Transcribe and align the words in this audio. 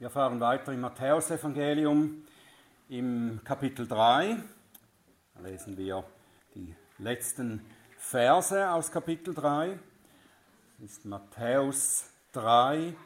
Wir 0.00 0.08
fahren 0.08 0.40
weiter 0.40 0.72
im 0.72 0.80
Matthäusevangelium 0.80 2.24
im 2.88 3.38
Kapitel 3.44 3.86
3. 3.86 4.42
Da 5.34 5.40
lesen 5.42 5.76
wir 5.76 6.02
die 6.54 6.74
letzten 6.96 7.60
Verse 7.98 8.70
aus 8.70 8.90
Kapitel 8.90 9.34
3. 9.34 9.78
Das 10.78 10.90
ist 10.90 11.04
Matthäus 11.04 12.06
3, 12.32 12.96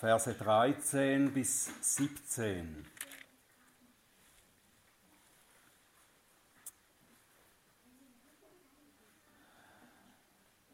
Verse 0.00 0.34
13 0.34 1.32
bis 1.32 1.70
17. 1.80 2.86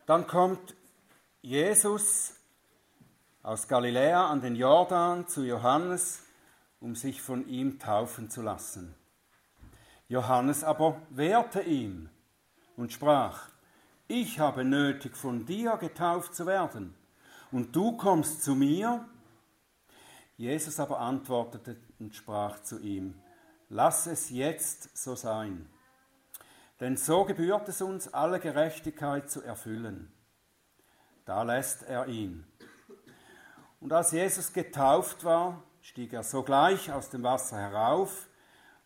Dann 0.06 0.26
kommt 0.26 0.74
Jesus 1.42 2.37
aus 3.48 3.66
Galiläa 3.66 4.26
an 4.26 4.42
den 4.42 4.56
Jordan 4.56 5.26
zu 5.26 5.42
Johannes, 5.42 6.22
um 6.80 6.94
sich 6.94 7.22
von 7.22 7.48
ihm 7.48 7.78
taufen 7.78 8.28
zu 8.28 8.42
lassen. 8.42 8.94
Johannes 10.06 10.64
aber 10.64 11.00
wehrte 11.08 11.62
ihm 11.62 12.10
und 12.76 12.92
sprach, 12.92 13.48
ich 14.06 14.38
habe 14.38 14.66
nötig, 14.66 15.16
von 15.16 15.46
dir 15.46 15.78
getauft 15.78 16.34
zu 16.34 16.44
werden, 16.44 16.94
und 17.50 17.74
du 17.74 17.96
kommst 17.96 18.42
zu 18.42 18.54
mir? 18.54 19.08
Jesus 20.36 20.78
aber 20.78 21.00
antwortete 21.00 21.78
und 21.98 22.14
sprach 22.14 22.60
zu 22.60 22.78
ihm, 22.80 23.14
lass 23.70 24.06
es 24.06 24.28
jetzt 24.28 24.94
so 24.94 25.14
sein, 25.14 25.70
denn 26.80 26.98
so 26.98 27.24
gebührt 27.24 27.66
es 27.70 27.80
uns, 27.80 28.12
alle 28.12 28.40
Gerechtigkeit 28.40 29.30
zu 29.30 29.42
erfüllen. 29.42 30.12
Da 31.24 31.44
lässt 31.44 31.84
er 31.84 32.08
ihn. 32.08 32.44
Und 33.80 33.92
als 33.92 34.12
Jesus 34.12 34.52
getauft 34.52 35.24
war, 35.24 35.62
stieg 35.80 36.12
er 36.12 36.22
sogleich 36.22 36.92
aus 36.92 37.10
dem 37.10 37.22
Wasser 37.22 37.58
herauf, 37.58 38.28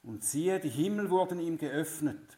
und 0.03 0.25
siehe, 0.25 0.59
die 0.59 0.69
Himmel 0.69 1.11
wurden 1.11 1.39
ihm 1.39 1.59
geöffnet. 1.59 2.37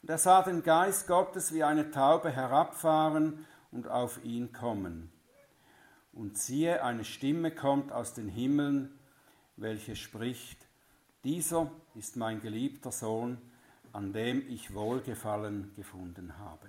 Und 0.00 0.08
er 0.08 0.16
sah 0.18 0.42
den 0.42 0.62
Geist 0.62 1.06
Gottes 1.06 1.52
wie 1.52 1.62
eine 1.62 1.90
Taube 1.90 2.30
herabfahren 2.30 3.44
und 3.70 3.86
auf 3.88 4.24
ihn 4.24 4.52
kommen. 4.52 5.12
Und 6.12 6.38
siehe, 6.38 6.82
eine 6.82 7.04
Stimme 7.04 7.50
kommt 7.50 7.92
aus 7.92 8.14
den 8.14 8.28
Himmeln, 8.28 8.98
welche 9.56 9.94
spricht, 9.94 10.66
dieser 11.24 11.70
ist 11.94 12.16
mein 12.16 12.40
geliebter 12.40 12.92
Sohn, 12.92 13.38
an 13.92 14.12
dem 14.12 14.46
ich 14.48 14.74
Wohlgefallen 14.74 15.72
gefunden 15.74 16.38
habe. 16.38 16.68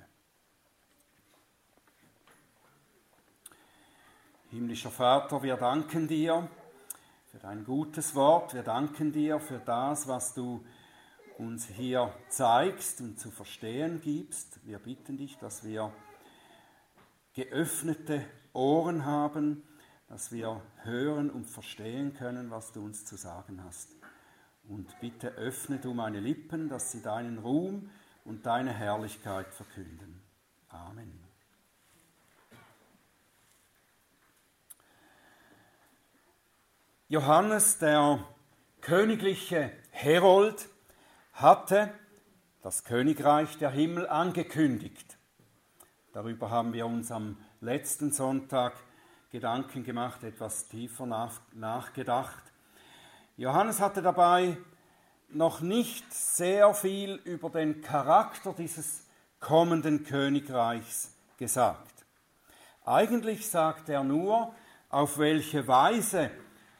Himmlischer 4.55 4.89
Vater, 4.89 5.43
wir 5.43 5.57
danken 5.57 6.07
dir 6.07 6.47
für 7.25 7.39
dein 7.39 7.65
gutes 7.65 8.15
Wort. 8.15 8.53
Wir 8.53 8.63
danken 8.63 9.11
dir 9.11 9.41
für 9.41 9.59
das, 9.59 10.07
was 10.07 10.33
du 10.33 10.65
uns 11.37 11.67
hier 11.67 12.13
zeigst 12.29 13.01
und 13.01 13.19
zu 13.19 13.31
verstehen 13.31 13.99
gibst. 13.99 14.65
Wir 14.65 14.79
bitten 14.79 15.17
dich, 15.17 15.37
dass 15.39 15.65
wir 15.65 15.91
geöffnete 17.33 18.23
Ohren 18.53 19.05
haben, 19.05 19.61
dass 20.07 20.31
wir 20.31 20.61
hören 20.83 21.31
und 21.31 21.43
verstehen 21.43 22.13
können, 22.13 22.49
was 22.49 22.71
du 22.71 22.81
uns 22.81 23.03
zu 23.03 23.17
sagen 23.17 23.61
hast. 23.61 23.89
Und 24.69 24.97
bitte 25.01 25.31
öffne 25.31 25.79
du 25.79 25.93
meine 25.93 26.21
Lippen, 26.21 26.69
dass 26.69 26.93
sie 26.93 27.01
deinen 27.01 27.39
Ruhm 27.39 27.89
und 28.23 28.45
deine 28.45 28.71
Herrlichkeit 28.71 29.53
verkünden. 29.53 30.21
Amen. 30.69 31.24
Johannes, 37.07 37.77
der 37.77 38.25
königliche 38.81 39.71
Herold, 39.91 40.67
hatte 41.33 41.91
das 42.63 42.83
Königreich 42.83 43.59
der 43.59 43.69
Himmel 43.69 44.07
angekündigt. 44.07 45.15
Darüber 46.13 46.49
haben 46.49 46.73
wir 46.73 46.87
uns 46.87 47.11
am 47.11 47.37
letzten 47.61 48.11
Sonntag 48.11 48.73
Gedanken 49.29 49.83
gemacht, 49.83 50.23
etwas 50.23 50.67
tiefer 50.67 51.05
nach, 51.05 51.41
nachgedacht. 51.53 52.41
Johannes 53.37 53.79
hatte 53.81 54.01
dabei 54.01 54.57
noch 55.29 55.61
nicht 55.61 56.11
sehr 56.11 56.73
viel 56.73 57.21
über 57.23 57.51
den 57.51 57.81
Charakter 57.81 58.51
dieses 58.57 59.05
kommenden 59.39 60.05
Königreichs 60.05 61.13
gesagt. 61.37 62.03
Eigentlich 62.83 63.47
sagt 63.47 63.89
er 63.89 64.03
nur, 64.03 64.55
auf 64.89 65.19
welche 65.19 65.67
Weise 65.67 66.31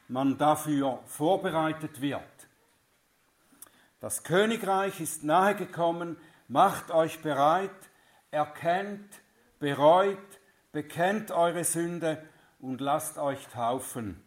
man 0.08 0.38
dafür 0.38 1.00
vorbereitet 1.06 2.02
wird. 2.02 2.22
Das 4.00 4.24
Königreich 4.24 5.00
ist 5.02 5.24
nahe 5.24 5.56
gekommen, 5.56 6.18
macht 6.48 6.92
euch 6.92 7.22
bereit, 7.22 7.72
erkennt, 8.32 9.10
bereut, 9.60 10.18
bekennt 10.72 11.32
eure 11.32 11.64
Sünde 11.64 12.24
und 12.60 12.82
lasst 12.82 13.18
euch 13.18 13.48
taufen. 13.48 14.22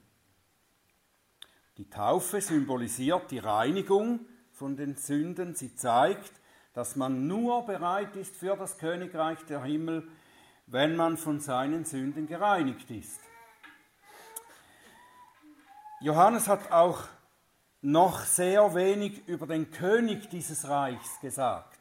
Die 1.76 1.88
Taufe 1.88 2.40
symbolisiert 2.40 3.30
die 3.30 3.38
Reinigung 3.38 4.26
von 4.50 4.76
den 4.76 4.96
Sünden. 4.96 5.54
Sie 5.54 5.76
zeigt, 5.76 6.32
dass 6.72 6.96
man 6.96 7.28
nur 7.28 7.66
bereit 7.66 8.16
ist 8.16 8.34
für 8.34 8.56
das 8.56 8.78
Königreich 8.78 9.38
der 9.44 9.62
Himmel, 9.62 10.08
wenn 10.66 10.96
man 10.96 11.16
von 11.16 11.38
seinen 11.38 11.84
Sünden 11.84 12.26
gereinigt 12.26 12.90
ist. 12.90 13.20
Johannes 16.00 16.46
hat 16.46 16.70
auch 16.70 17.00
noch 17.80 18.20
sehr 18.20 18.74
wenig 18.74 19.26
über 19.26 19.46
den 19.46 19.70
König 19.70 20.28
dieses 20.30 20.68
Reichs 20.68 21.20
gesagt. 21.20 21.78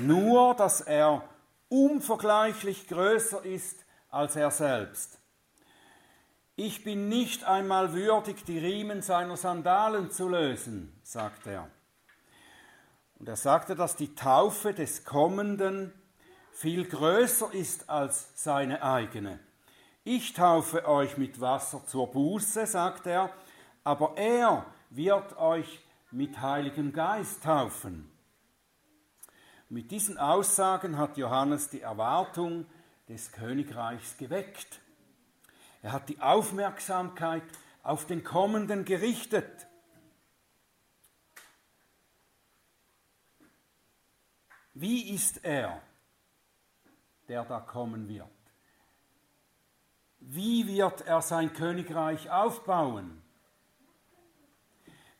Nur, 0.00 0.54
dass 0.54 0.80
er 0.80 1.28
unvergleichlich 1.68 2.88
größer 2.88 3.44
ist 3.44 3.84
als 4.10 4.36
er 4.36 4.50
selbst. 4.50 5.18
Ich 6.56 6.84
bin 6.84 7.08
nicht 7.08 7.44
einmal 7.44 7.92
würdig, 7.92 8.44
die 8.44 8.58
Riemen 8.58 9.02
seiner 9.02 9.36
Sandalen 9.36 10.10
zu 10.10 10.28
lösen, 10.28 10.98
sagt 11.02 11.46
er. 11.46 11.68
Und 13.18 13.28
er 13.28 13.36
sagte, 13.36 13.74
dass 13.74 13.96
die 13.96 14.14
Taufe 14.14 14.72
des 14.72 15.04
Kommenden 15.04 15.92
viel 16.52 16.86
größer 16.86 17.52
ist 17.52 17.88
als 17.90 18.30
seine 18.34 18.82
eigene. 18.82 19.38
Ich 20.04 20.32
taufe 20.32 20.88
euch 20.88 21.16
mit 21.16 21.40
Wasser 21.40 21.86
zur 21.86 22.10
Buße, 22.10 22.66
sagt 22.66 23.06
er, 23.06 23.32
aber 23.84 24.16
er 24.16 24.66
wird 24.90 25.36
euch 25.36 25.80
mit 26.10 26.40
Heiligem 26.40 26.92
Geist 26.92 27.44
taufen. 27.44 28.10
Mit 29.68 29.92
diesen 29.92 30.18
Aussagen 30.18 30.98
hat 30.98 31.16
Johannes 31.16 31.70
die 31.70 31.82
Erwartung 31.82 32.66
des 33.08 33.30
Königreichs 33.30 34.16
geweckt. 34.16 34.80
Er 35.82 35.92
hat 35.92 36.08
die 36.08 36.20
Aufmerksamkeit 36.20 37.44
auf 37.84 38.04
den 38.04 38.24
Kommenden 38.24 38.84
gerichtet. 38.84 39.68
Wie 44.74 45.14
ist 45.14 45.44
er, 45.44 45.80
der 47.28 47.44
da 47.44 47.60
kommen 47.60 48.08
wird? 48.08 48.41
Wie 50.24 50.68
wird 50.68 51.02
er 51.02 51.20
sein 51.20 51.52
Königreich 51.52 52.30
aufbauen? 52.30 53.20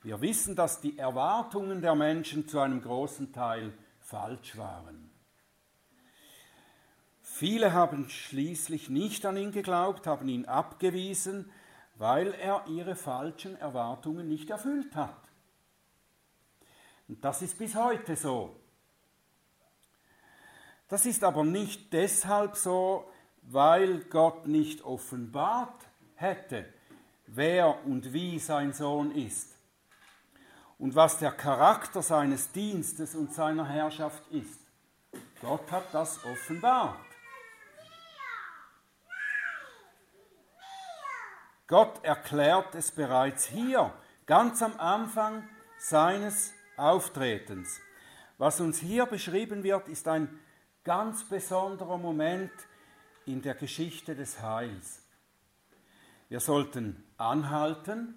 Wir 0.02 0.20
wissen, 0.20 0.56
dass 0.56 0.80
die 0.80 0.98
Erwartungen 0.98 1.82
der 1.82 1.94
Menschen 1.94 2.48
zu 2.48 2.60
einem 2.60 2.80
großen 2.80 3.32
Teil 3.32 3.72
falsch 4.00 4.56
waren. 4.56 5.10
Viele 7.20 7.72
haben 7.72 8.08
schließlich 8.08 8.88
nicht 8.90 9.26
an 9.26 9.36
ihn 9.36 9.52
geglaubt, 9.52 10.06
haben 10.06 10.28
ihn 10.28 10.46
abgewiesen, 10.46 11.50
weil 11.96 12.34
er 12.34 12.66
ihre 12.68 12.94
falschen 12.94 13.56
Erwartungen 13.56 14.28
nicht 14.28 14.50
erfüllt 14.50 14.94
hat. 14.94 15.28
Und 17.08 17.24
das 17.24 17.42
ist 17.42 17.58
bis 17.58 17.74
heute 17.74 18.16
so. 18.16 18.56
Das 20.88 21.06
ist 21.06 21.24
aber 21.24 21.44
nicht 21.44 21.92
deshalb 21.92 22.56
so, 22.56 23.11
weil 23.42 24.00
Gott 24.04 24.46
nicht 24.46 24.82
offenbart 24.82 25.86
hätte, 26.14 26.66
wer 27.26 27.84
und 27.84 28.12
wie 28.12 28.38
sein 28.38 28.72
Sohn 28.72 29.14
ist 29.14 29.56
und 30.78 30.94
was 30.94 31.18
der 31.18 31.32
Charakter 31.32 32.02
seines 32.02 32.50
Dienstes 32.52 33.14
und 33.14 33.32
seiner 33.32 33.68
Herrschaft 33.68 34.22
ist. 34.30 34.60
Gott 35.40 35.70
hat 35.70 35.92
das 35.92 36.24
offenbart. 36.24 36.98
Gott 41.66 42.04
erklärt 42.04 42.74
es 42.74 42.90
bereits 42.90 43.46
hier, 43.46 43.92
ganz 44.26 44.62
am 44.62 44.78
Anfang 44.78 45.48
seines 45.78 46.52
Auftretens. 46.76 47.80
Was 48.38 48.60
uns 48.60 48.78
hier 48.78 49.06
beschrieben 49.06 49.62
wird, 49.62 49.88
ist 49.88 50.06
ein 50.08 50.38
ganz 50.84 51.24
besonderer 51.24 51.96
Moment 51.96 52.50
in 53.26 53.42
der 53.42 53.54
Geschichte 53.54 54.14
des 54.14 54.40
Heils. 54.40 55.02
Wir 56.28 56.40
sollten 56.40 57.04
anhalten 57.18 58.14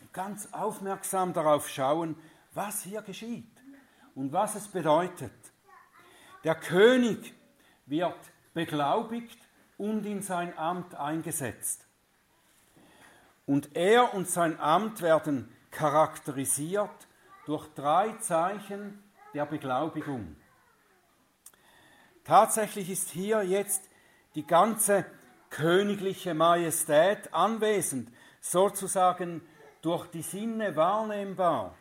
und 0.00 0.12
ganz 0.12 0.52
aufmerksam 0.52 1.32
darauf 1.32 1.68
schauen, 1.68 2.16
was 2.54 2.82
hier 2.82 3.02
geschieht 3.02 3.50
und 4.14 4.32
was 4.32 4.54
es 4.54 4.68
bedeutet. 4.68 5.32
Der 6.44 6.54
König 6.54 7.34
wird 7.86 8.18
beglaubigt 8.54 9.38
und 9.76 10.04
in 10.06 10.22
sein 10.22 10.56
Amt 10.58 10.94
eingesetzt. 10.94 11.86
Und 13.46 13.76
er 13.76 14.14
und 14.14 14.28
sein 14.28 14.58
Amt 14.60 15.02
werden 15.02 15.54
charakterisiert 15.70 17.08
durch 17.46 17.66
drei 17.74 18.12
Zeichen 18.18 19.02
der 19.34 19.46
Beglaubigung. 19.46 20.36
Tatsächlich 22.30 22.88
ist 22.88 23.10
hier 23.10 23.42
jetzt 23.42 23.90
die 24.36 24.46
ganze 24.46 25.04
königliche 25.48 26.32
Majestät 26.32 27.34
anwesend, 27.34 28.08
sozusagen 28.40 29.42
durch 29.82 30.06
die 30.06 30.22
Sinne 30.22 30.76
wahrnehmbar. 30.76 31.74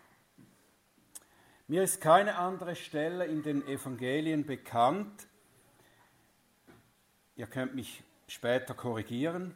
Mir 1.68 1.84
ist 1.84 2.02
keine 2.02 2.36
andere 2.36 2.76
Stelle 2.76 3.26
in 3.26 3.44
den 3.44 3.68
Evangelien 3.68 4.44
bekannt, 4.44 5.28
ihr 7.36 7.46
könnt 7.46 7.76
mich 7.76 8.04
später 8.28 8.74
korrigieren, 8.74 9.54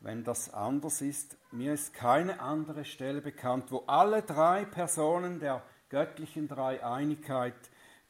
wenn 0.00 0.24
das 0.24 0.54
anders 0.54 1.02
ist. 1.02 1.36
Mir 1.52 1.74
ist 1.74 1.92
keine 1.92 2.40
andere 2.40 2.86
Stelle 2.86 3.20
bekannt, 3.20 3.70
wo 3.70 3.84
alle 3.86 4.22
drei 4.22 4.64
Personen 4.64 5.38
der 5.38 5.62
göttlichen 5.90 6.48
Dreieinigkeit 6.48 7.52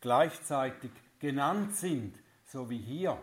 gleichzeitig 0.00 0.92
genannt 1.26 1.75
sind, 1.75 2.17
so 2.44 2.70
wie 2.70 2.78
hier. 2.78 3.19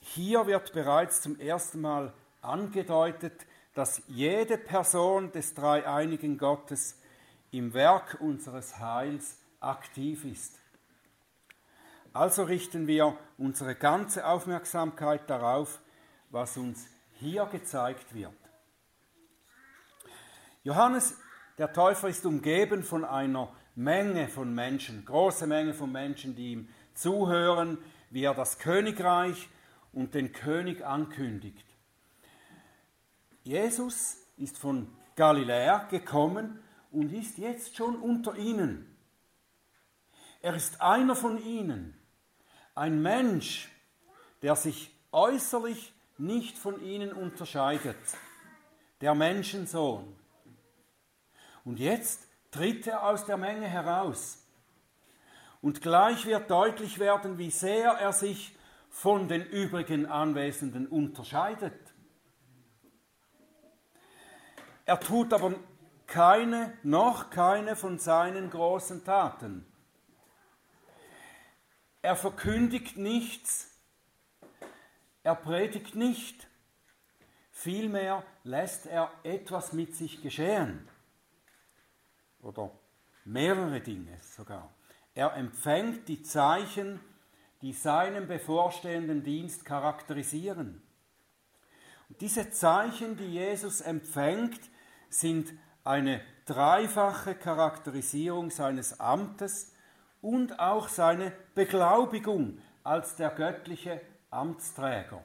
Hier 0.00 0.46
wird 0.46 0.74
bereits 0.74 1.22
zum 1.22 1.40
ersten 1.40 1.80
Mal 1.80 2.12
angedeutet, 2.42 3.46
dass 3.72 4.02
jede 4.06 4.58
Person 4.58 5.32
des 5.32 5.54
dreieinigen 5.54 6.36
Gottes 6.36 7.00
im 7.52 7.72
Werk 7.72 8.18
unseres 8.20 8.78
Heils 8.78 9.38
aktiv 9.60 10.26
ist. 10.26 10.58
Also 12.12 12.42
richten 12.42 12.86
wir 12.86 13.16
unsere 13.38 13.74
ganze 13.74 14.26
Aufmerksamkeit 14.26 15.30
darauf, 15.30 15.80
was 16.28 16.58
uns 16.58 16.86
hier 17.14 17.46
gezeigt 17.46 18.14
wird. 18.14 18.36
Johannes 20.64 21.16
der 21.56 21.72
Täufer 21.72 22.10
ist 22.10 22.26
umgeben 22.26 22.82
von 22.82 23.06
einer 23.06 23.50
Menge 23.74 24.28
von 24.28 24.54
Menschen, 24.54 25.04
große 25.04 25.46
Menge 25.46 25.74
von 25.74 25.90
Menschen, 25.90 26.36
die 26.36 26.52
ihm 26.52 26.68
zuhören, 26.94 27.78
wie 28.10 28.24
er 28.24 28.34
das 28.34 28.58
Königreich 28.58 29.48
und 29.92 30.14
den 30.14 30.32
König 30.32 30.84
ankündigt. 30.84 31.66
Jesus 33.42 34.18
ist 34.36 34.58
von 34.58 34.88
Galiläa 35.16 35.84
gekommen 35.88 36.58
und 36.90 37.12
ist 37.12 37.38
jetzt 37.38 37.76
schon 37.76 37.96
unter 37.96 38.36
ihnen. 38.36 38.94
Er 40.40 40.54
ist 40.54 40.80
einer 40.80 41.16
von 41.16 41.42
ihnen, 41.44 41.94
ein 42.74 43.02
Mensch, 43.02 43.70
der 44.42 44.56
sich 44.56 44.94
äußerlich 45.10 45.92
nicht 46.18 46.58
von 46.58 46.82
ihnen 46.82 47.12
unterscheidet, 47.12 47.96
der 49.00 49.14
Menschensohn. 49.14 50.14
Und 51.64 51.80
jetzt 51.80 52.28
tritt 52.54 52.86
er 52.86 53.04
aus 53.04 53.26
der 53.26 53.36
Menge 53.36 53.66
heraus. 53.66 54.38
Und 55.60 55.80
gleich 55.82 56.24
wird 56.24 56.50
deutlich 56.50 57.00
werden, 57.00 57.36
wie 57.36 57.50
sehr 57.50 57.92
er 57.92 58.12
sich 58.12 58.56
von 58.90 59.26
den 59.26 59.42
übrigen 59.42 60.06
Anwesenden 60.06 60.86
unterscheidet. 60.86 61.74
Er 64.84 65.00
tut 65.00 65.32
aber 65.32 65.54
keine, 66.06 66.78
noch 66.84 67.30
keine 67.30 67.74
von 67.74 67.98
seinen 67.98 68.50
großen 68.50 69.04
Taten. 69.04 69.66
Er 72.02 72.14
verkündigt 72.14 72.98
nichts, 72.98 73.70
er 75.24 75.34
predigt 75.34 75.96
nicht, 75.96 76.46
vielmehr 77.50 78.22
lässt 78.44 78.86
er 78.86 79.10
etwas 79.24 79.72
mit 79.72 79.96
sich 79.96 80.22
geschehen 80.22 80.86
oder 82.44 82.70
mehrere 83.24 83.80
Dinge 83.80 84.18
sogar. 84.20 84.72
Er 85.14 85.34
empfängt 85.34 86.08
die 86.08 86.22
Zeichen, 86.22 87.00
die 87.62 87.72
seinen 87.72 88.26
bevorstehenden 88.28 89.22
Dienst 89.22 89.64
charakterisieren. 89.64 90.82
Und 92.08 92.20
diese 92.20 92.50
Zeichen, 92.50 93.16
die 93.16 93.32
Jesus 93.32 93.80
empfängt, 93.80 94.60
sind 95.08 95.52
eine 95.84 96.20
dreifache 96.44 97.34
Charakterisierung 97.34 98.50
seines 98.50 99.00
Amtes 99.00 99.72
und 100.20 100.58
auch 100.58 100.88
seine 100.88 101.32
Beglaubigung 101.54 102.58
als 102.82 103.16
der 103.16 103.30
göttliche 103.30 104.00
Amtsträger. 104.30 105.24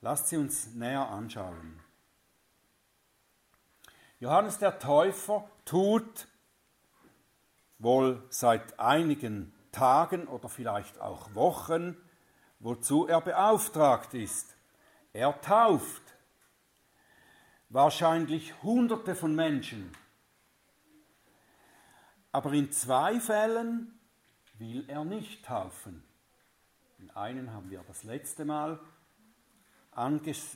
Lasst 0.00 0.28
sie 0.28 0.36
uns 0.36 0.74
näher 0.74 1.08
anschauen. 1.08 1.83
Johannes 4.24 4.56
der 4.56 4.78
Täufer 4.78 5.46
tut 5.66 6.28
wohl 7.78 8.22
seit 8.30 8.80
einigen 8.80 9.52
Tagen 9.70 10.28
oder 10.28 10.48
vielleicht 10.48 10.98
auch 10.98 11.34
Wochen, 11.34 11.94
wozu 12.58 13.06
er 13.06 13.20
beauftragt 13.20 14.14
ist. 14.14 14.56
Er 15.12 15.38
tauft 15.42 16.00
wahrscheinlich 17.68 18.62
Hunderte 18.62 19.14
von 19.14 19.34
Menschen. 19.34 19.94
Aber 22.32 22.50
in 22.54 22.72
zwei 22.72 23.20
Fällen 23.20 24.00
will 24.54 24.88
er 24.88 25.04
nicht 25.04 25.44
taufen. 25.44 26.02
In 26.98 27.10
einen 27.10 27.52
haben 27.52 27.68
wir 27.68 27.84
das 27.86 28.04
letzte 28.04 28.46
Mal 28.46 28.80
angeschaut. 29.90 30.48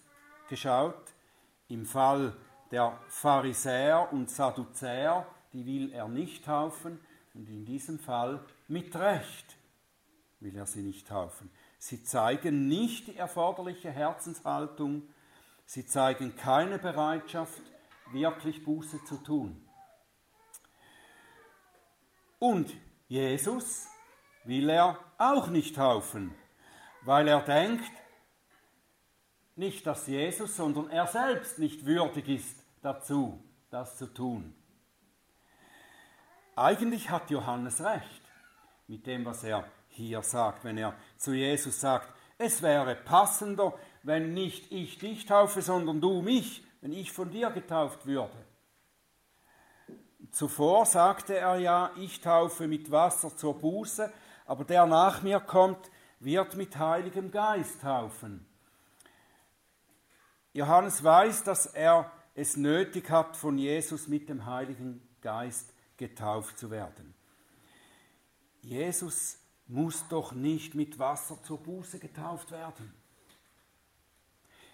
Im 1.69 1.85
Fall 1.85 2.35
der 2.71 2.99
Pharisäer 3.09 4.13
und 4.13 4.31
Sadduzäer, 4.31 5.27
die 5.53 5.65
will 5.67 5.93
er 5.93 6.09
nicht 6.09 6.45
taufen 6.45 7.01
und 7.35 7.49
in 7.49 7.65
diesem 7.65 7.99
Fall 7.99 8.45
mit 8.67 8.95
Recht 8.97 9.57
will 10.41 10.57
er 10.57 10.67
sie 10.67 10.83
nicht 10.83 11.09
taufen. 11.09 11.51
Sie 11.79 12.05
zeigen 12.05 12.69
nicht 12.69 13.09
die 13.09 13.17
erforderliche 13.17 13.91
Herzenshaltung, 13.91 15.03
sie 15.65 15.87
zeigen 15.87 16.37
keine 16.37 16.79
Bereitschaft, 16.79 17.61
wirklich 18.13 18.65
Buße 18.65 19.05
zu 19.05 19.17
tun. 19.19 19.65
Und 22.39 22.73
Jesus 23.09 23.89
will 24.45 24.71
er 24.71 24.99
auch 25.19 25.49
nicht 25.49 25.77
taufen, 25.77 26.35
weil 27.03 27.29
er 27.29 27.41
denkt, 27.41 27.91
nicht, 29.59 29.87
dass 29.87 30.07
Jesus, 30.07 30.57
sondern 30.57 30.89
er 30.91 31.07
selbst 31.07 31.59
nicht 31.59 31.85
würdig 31.85 32.29
ist 32.29 32.57
dazu, 32.81 33.43
das 33.71 33.97
zu 33.97 34.07
tun. 34.07 34.55
Eigentlich 36.57 37.11
hat 37.11 37.31
Johannes 37.31 37.83
recht 37.85 38.23
mit 38.87 39.07
dem, 39.07 39.25
was 39.25 39.45
er 39.45 39.65
hier 39.89 40.23
sagt, 40.23 40.65
wenn 40.65 40.79
er 40.79 40.95
zu 41.17 41.33
Jesus 41.33 41.81
sagt, 41.81 42.09
es 42.39 42.63
wäre 42.63 42.95
passender, 42.95 43.75
wenn 44.03 44.33
nicht 44.33 44.71
ich 44.73 44.99
dich 44.99 45.27
taufe, 45.27 45.61
sondern 45.61 46.01
du 46.01 46.23
mich, 46.23 46.65
wenn 46.81 46.93
ich 46.93 47.13
von 47.13 47.31
dir 47.31 47.51
getauft 47.51 48.07
würde. 48.07 48.47
Zuvor 50.31 50.87
sagte 50.87 51.37
er 51.37 51.59
ja, 51.59 51.91
ich 51.97 52.21
taufe 52.21 52.69
mit 52.69 52.91
Wasser 52.91 53.37
zur 53.37 53.59
Buße, 53.59 54.13
aber 54.47 54.65
der 54.65 54.87
nach 54.87 55.23
mir 55.23 55.41
kommt, 55.41 55.91
wird 56.21 56.57
mit 56.57 56.79
Heiligem 56.79 57.31
Geist 57.31 57.83
taufen. 57.83 58.48
Johannes 60.59 61.05
weiß, 61.05 61.45
dass 61.45 61.67
er 61.67 62.11
es 62.35 62.57
nötig 62.57 63.11
hat, 63.11 63.37
von 63.37 63.59
Jesus 63.59 64.09
mit 64.09 64.29
dem 64.29 64.45
Heiligen 64.45 65.01
Geist 65.21 65.73
getauft 65.97 66.59
zu 66.59 66.73
werden. 66.73 67.15
Jesus 68.63 69.39
muss 69.69 70.09
doch 70.09 70.33
nicht 70.33 70.75
mit 70.75 70.99
Wasser 70.99 71.41
zur 71.45 71.63
Buße 71.63 72.01
getauft 72.01 72.51
werden. 72.51 72.93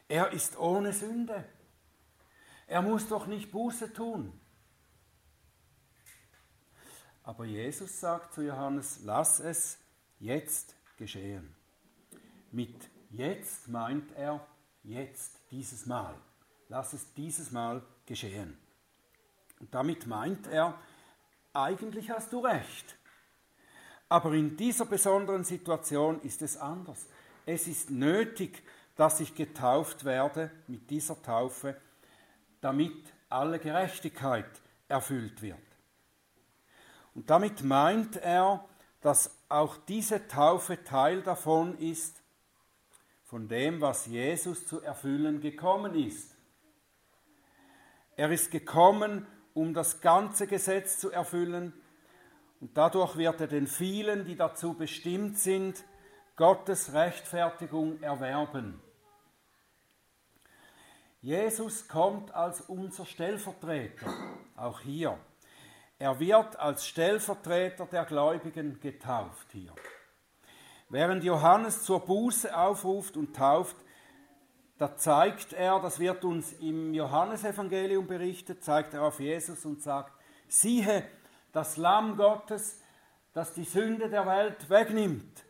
Er 0.09 0.33
ist 0.33 0.57
ohne 0.59 0.95
Sünde. 0.95 1.45
Er 2.67 2.81
muss 2.81 3.07
doch 3.07 3.27
nicht 3.27 3.53
Buße 3.53 3.93
tun. 3.93 4.33
Aber 7.25 7.45
Jesus 7.45 8.01
sagt 8.01 8.33
zu 8.33 8.41
Johannes, 8.41 9.01
lass 9.05 9.39
es 9.39 9.77
jetzt 10.19 10.77
geschehen. 10.97 11.55
Mit 12.53 12.89
jetzt 13.11 13.69
meint 13.69 14.11
er 14.13 14.47
jetzt, 14.85 15.41
dieses 15.51 15.87
Mal. 15.87 16.15
Lass 16.69 16.93
es 16.93 17.13
dieses 17.15 17.51
Mal 17.51 17.83
geschehen. 18.07 18.57
Und 19.61 19.75
damit 19.75 20.07
meint 20.07 20.47
er, 20.47 20.79
eigentlich 21.53 22.11
hast 22.11 22.33
du 22.33 22.41
recht. 22.41 22.97
Aber 24.09 24.33
in 24.33 24.57
dieser 24.57 24.87
besonderen 24.87 25.45
Situation 25.45 26.21
ist 26.21 26.43
es 26.43 26.57
anders. 26.57 27.07
Es 27.47 27.67
ist 27.67 27.91
nötig, 27.91 28.63
dass 28.97 29.21
ich 29.21 29.35
getauft 29.35 30.05
werde 30.05 30.51
mit 30.67 30.91
dieser 30.91 31.21
Taufe, 31.21 31.77
damit 32.61 33.13
alle 33.29 33.59
Gerechtigkeit 33.59 34.49
erfüllt 34.89 35.43
wird. 35.43 35.59
Und 37.15 37.31
damit 37.31 37.63
meint 37.63 38.17
er, 38.17 38.65
dass 39.01 39.31
auch 39.49 39.77
diese 39.77 40.27
Taufe 40.29 40.83
Teil 40.85 41.23
davon 41.23 41.79
ist, 41.79 42.23
von 43.35 43.49
dem, 43.49 43.81
was 43.81 44.07
Jesus 44.07 44.65
zu 44.65 44.81
erfüllen 44.81 45.41
gekommen 45.41 45.97
ist. 45.97 46.37
Er 48.15 48.31
ist 48.31 48.53
gekommen, 48.53 49.27
um 49.55 49.75
das 49.75 50.01
ganze 50.01 50.47
Gesetz 50.47 51.01
zu 51.01 51.11
erfüllen, 51.11 51.73
und 52.61 52.77
dadurch 52.77 53.17
wird 53.17 53.41
er 53.41 53.49
den 53.49 53.67
vielen, 53.67 54.25
die 54.25 54.37
dazu 54.37 54.75
bestimmt 54.75 55.37
sind, 55.37 55.83
Gottes 56.37 56.93
Rechtfertigung 56.93 58.01
erwerben. 58.05 58.81
Jesus 61.21 61.89
kommt 61.89 62.33
als 62.33 62.61
unser 62.61 63.05
Stellvertreter, 63.05 64.15
auch 64.55 64.79
hier. 64.79 65.19
Er 65.99 66.21
wird 66.21 66.57
als 66.61 66.87
Stellvertreter 66.87 67.87
der 67.87 68.05
Gläubigen 68.05 68.79
getauft 68.79 69.49
hier. 69.51 69.75
Während 70.95 71.25
Johannes 71.25 71.83
zur 71.83 72.05
Buße 72.05 72.57
aufruft 72.57 73.17
und 73.17 73.35
tauft, 73.35 73.75
da 74.79 74.97
zeigt 74.97 75.53
er, 75.53 75.81
das 75.81 75.99
wird 75.99 76.25
uns 76.25 76.53
im 76.53 76.95
Johannesevangelium 76.95 78.07
berichtet, 78.07 78.63
zeigt 78.63 78.95
er 78.95 79.03
auf 79.03 79.19
Jesus 79.19 79.65
und 79.65 79.83
sagt, 79.83 80.13
siehe, 80.47 81.03
das 81.51 81.79
Lamm 81.79 82.17
Gottes, 82.17 82.81
das 83.33 83.55
die 83.55 83.65
Sünde 83.65 84.09
der 84.09 84.25
Welt 84.25 84.71
wegnimmt. 84.71 85.45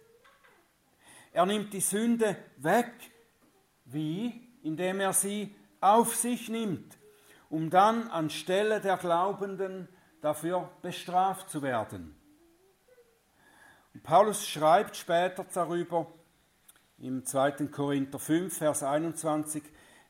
Er 1.30 1.44
nimmt 1.44 1.74
die 1.74 1.82
Sünde 1.82 2.38
weg. 2.56 2.94
Wie? 3.84 4.48
Indem 4.62 4.98
er 5.00 5.12
sie 5.12 5.54
auf 5.78 6.16
sich 6.16 6.48
nimmt, 6.48 6.96
um 7.50 7.68
dann 7.68 8.08
anstelle 8.08 8.80
der 8.80 8.96
Glaubenden 8.96 9.90
dafür 10.22 10.70
bestraft 10.80 11.50
zu 11.50 11.60
werden. 11.60 12.18
Paulus 14.02 14.46
schreibt 14.46 14.96
später 14.96 15.46
darüber 15.52 16.12
im 16.98 17.24
2. 17.24 17.68
Korinther 17.68 18.18
5, 18.18 18.56
Vers 18.56 18.82
21, 18.82 19.62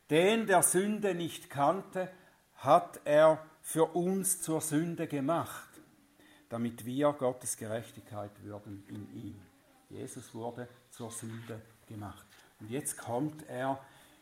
den 0.09 0.47
der 0.47 0.63
Sünde 0.63 1.15
nicht 1.15 1.49
kannte, 1.49 2.09
hat 2.55 2.99
er 3.05 3.45
für 3.61 3.95
uns 3.95 4.41
zur 4.41 4.61
Sünde 4.61 5.07
gemacht, 5.07 5.69
damit 6.49 6.85
wir 6.85 7.13
Gottes 7.13 7.57
Gerechtigkeit 7.57 8.31
würden 8.43 8.83
in 8.87 9.13
ihm. 9.13 9.41
Jesus 9.89 10.33
wurde 10.33 10.67
zur 10.89 11.11
Sünde 11.11 11.61
gemacht. 11.87 12.25
Und 12.59 12.69
jetzt 12.69 12.97
kommt 12.97 13.47
er 13.47 13.79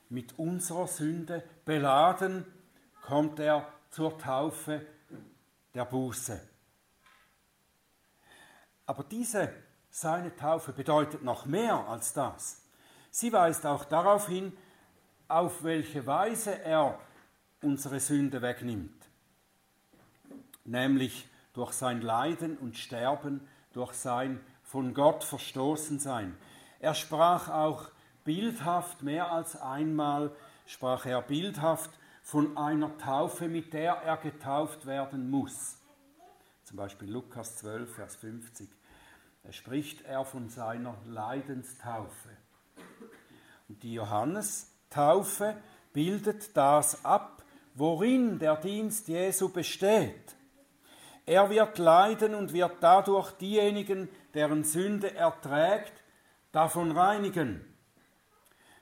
mit 0.10 0.38
unserer 0.38 0.88
Sünde 0.88 1.44
beladen, 1.66 2.46
kommt 3.02 3.40
er 3.40 3.68
zur 3.90 4.18
Taufe 4.18 4.86
der 5.74 5.86
Buße. 5.86 6.53
Aber 8.86 9.04
diese 9.04 9.54
seine 9.90 10.36
Taufe 10.36 10.74
bedeutet 10.74 11.24
noch 11.24 11.46
mehr 11.46 11.88
als 11.88 12.14
das. 12.14 12.62
Sie 13.12 13.32
weist 13.32 13.66
auch 13.66 13.86
darauf 13.86 14.28
hin, 14.28 14.52
auf 15.28 15.64
welche 15.64 16.06
Weise 16.06 16.60
er 16.64 17.00
unsere 17.62 18.00
Sünde 18.00 18.42
wegnimmt. 18.42 19.08
Nämlich 20.66 21.28
durch 21.54 21.74
sein 21.74 22.02
Leiden 22.02 22.58
und 22.58 22.78
Sterben, 22.78 23.48
durch 23.74 23.94
sein 23.94 24.40
von 24.64 24.94
Gott 24.94 25.24
verstoßen 25.24 26.00
sein. 26.00 26.36
Er 26.80 26.96
sprach 26.96 27.50
auch 27.50 27.90
bildhaft, 28.24 29.04
mehr 29.04 29.32
als 29.32 29.56
einmal 29.56 30.32
sprach 30.66 31.06
er 31.06 31.22
bildhaft 31.22 31.92
von 32.24 32.58
einer 32.58 32.98
Taufe, 32.98 33.48
mit 33.48 33.74
der 33.74 33.94
er 33.94 34.18
getauft 34.18 34.86
werden 34.86 35.30
muss. 35.30 35.78
Zum 36.74 36.80
Beispiel 36.80 37.12
Lukas 37.12 37.58
12, 37.58 37.94
Vers 37.94 38.16
50. 38.16 38.68
Da 39.44 39.52
spricht 39.52 40.02
er 40.06 40.26
von 40.26 40.50
seiner 40.50 40.98
Leidenstaufe. 41.06 42.30
Und 43.70 43.84
die 43.84 43.94
Johannestaufe 43.94 45.56
bildet 45.94 46.58
das 46.58 47.06
ab, 47.06 47.44
worin 47.76 48.40
der 48.40 48.56
Dienst 48.56 49.08
Jesu 49.08 49.50
besteht. 49.50 50.36
Er 51.28 51.52
wird 51.52 51.78
leiden 51.78 52.34
und 52.34 52.54
wird 52.54 52.78
dadurch 52.82 53.34
diejenigen, 53.34 54.10
deren 54.34 54.64
Sünde 54.64 55.14
er 55.14 55.40
trägt, 55.42 55.94
davon 56.52 56.92
reinigen. 56.92 57.72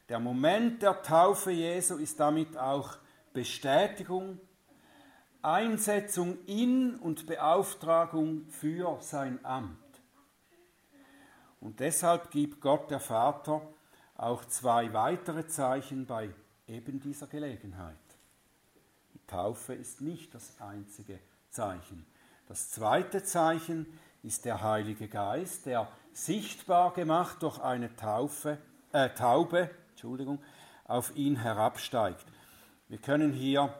Der 0.08 0.22
Moment 0.22 0.82
der 0.82 1.02
Taufe 1.02 1.52
Jesu 1.52 1.98
ist 1.98 2.22
damit 2.22 2.58
auch 2.58 3.00
Bestätigung, 3.34 4.40
Einsetzung 5.44 6.38
in 6.46 6.96
und 6.96 7.26
Beauftragung 7.26 8.46
für 8.50 8.98
sein 9.02 9.44
Amt. 9.44 9.78
Und 11.60 11.80
deshalb 11.80 12.32
gibt 12.32 12.62
Gott 12.62 12.90
der 12.92 13.00
Vater 13.00 13.62
auch 14.16 14.46
zwei 14.46 14.94
weitere 14.94 15.48
Zeichen 15.48 16.06
bei 16.06 16.30
eben 16.68 17.00
dieser 17.00 17.28
Gelegenheit. 17.28 17.96
Die 19.14 19.26
Taufe 19.28 19.74
ist 19.74 20.02
nicht 20.02 20.34
das 20.34 20.60
einzige 20.60 21.20
Zeichen. 21.50 22.06
Das 22.48 22.72
zweite 22.72 23.24
Zeichen 23.24 23.86
ist 24.24 24.46
der 24.46 24.62
Heilige 24.62 25.08
Geist, 25.08 25.66
der 25.66 25.88
sichtbar 26.14 26.94
gemacht 26.94 27.42
durch 27.42 27.60
eine 27.60 27.96
Taufe, 27.96 28.58
äh, 28.92 29.10
Taube 29.10 29.70
Entschuldigung, 29.92 30.40
auf 30.86 31.16
ihn 31.16 31.36
herabsteigt. 31.36 32.26
Wir 32.90 32.98
können 32.98 33.32
hier 33.32 33.72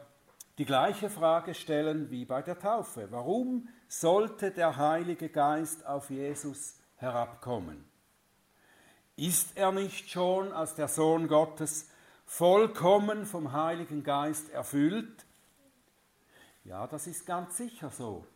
die 0.58 0.64
gleiche 0.64 1.08
Frage 1.08 1.54
stellen 1.54 2.10
wie 2.10 2.24
bei 2.24 2.42
der 2.42 2.58
Taufe. 2.58 3.08
Warum 3.10 3.68
sollte 3.88 4.50
der 4.50 4.76
Heilige 4.76 5.28
Geist 5.28 5.86
auf 5.86 6.10
Jesus 6.10 6.76
herabkommen? 6.96 7.84
Ist 9.16 9.56
er 9.56 9.72
nicht 9.72 10.10
schon 10.10 10.52
als 10.52 10.74
der 10.74 10.88
Sohn 10.88 11.28
Gottes 11.28 11.88
vollkommen 12.24 13.26
vom 13.26 13.52
Heiligen 13.52 14.02
Geist 14.02 14.50
erfüllt? 14.50 15.26
Ja, 16.64 16.86
das 16.86 17.06
ist 17.06 17.26
ganz 17.26 17.56
sicher 17.56 17.90
so. 17.90 18.26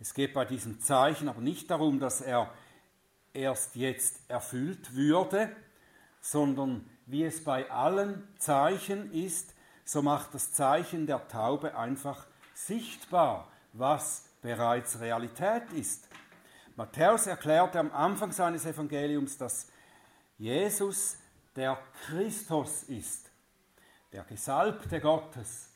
Es 0.00 0.14
geht 0.14 0.32
bei 0.32 0.44
diesem 0.44 0.80
Zeichen 0.80 1.28
aber 1.28 1.40
nicht 1.40 1.70
darum, 1.70 1.98
dass 1.98 2.20
er 2.20 2.52
erst 3.32 3.76
jetzt 3.76 4.20
erfüllt 4.28 4.94
würde, 4.94 5.50
sondern 6.20 6.88
wie 7.06 7.24
es 7.24 7.42
bei 7.42 7.70
allen 7.70 8.26
Zeichen 8.38 9.12
ist, 9.12 9.54
so 9.88 10.02
macht 10.02 10.34
das 10.34 10.52
Zeichen 10.52 11.06
der 11.06 11.28
Taube 11.28 11.74
einfach 11.74 12.26
sichtbar, 12.52 13.50
was 13.72 14.28
bereits 14.42 15.00
Realität 15.00 15.72
ist. 15.72 16.08
Matthäus 16.76 17.26
erklärt 17.26 17.74
am 17.74 17.90
Anfang 17.92 18.30
seines 18.30 18.66
Evangeliums, 18.66 19.38
dass 19.38 19.68
Jesus 20.36 21.16
der 21.56 21.78
Christus 22.04 22.82
ist, 22.82 23.30
der 24.12 24.24
Gesalbte 24.24 25.00
Gottes. 25.00 25.70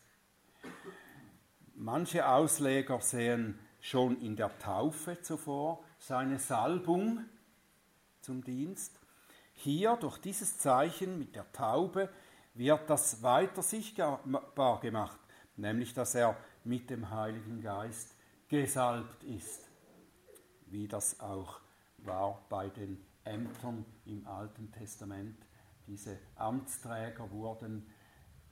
Manche 1.74 2.28
Ausleger 2.28 3.00
sehen 3.00 3.58
schon 3.80 4.20
in 4.20 4.36
der 4.36 4.58
Taufe 4.58 5.22
zuvor 5.22 5.82
seine 5.98 6.38
Salbung 6.38 7.24
zum 8.20 8.44
Dienst. 8.44 9.00
Hier 9.54 9.96
durch 9.96 10.18
dieses 10.18 10.58
Zeichen 10.58 11.18
mit 11.18 11.34
der 11.34 11.50
Taube 11.52 12.10
wird 12.54 12.88
das 12.90 13.22
weiter 13.22 13.62
sichtbar 13.62 14.80
gemacht, 14.80 15.18
nämlich 15.56 15.94
dass 15.94 16.14
er 16.14 16.36
mit 16.64 16.90
dem 16.90 17.10
Heiligen 17.10 17.62
Geist 17.62 18.14
gesalbt 18.48 19.24
ist, 19.24 19.68
wie 20.66 20.86
das 20.86 21.20
auch 21.20 21.60
war 21.98 22.44
bei 22.48 22.68
den 22.68 23.04
Ämtern 23.24 23.84
im 24.04 24.26
Alten 24.26 24.70
Testament. 24.72 25.36
Diese 25.86 26.18
Amtsträger 26.36 27.30
wurden 27.30 27.90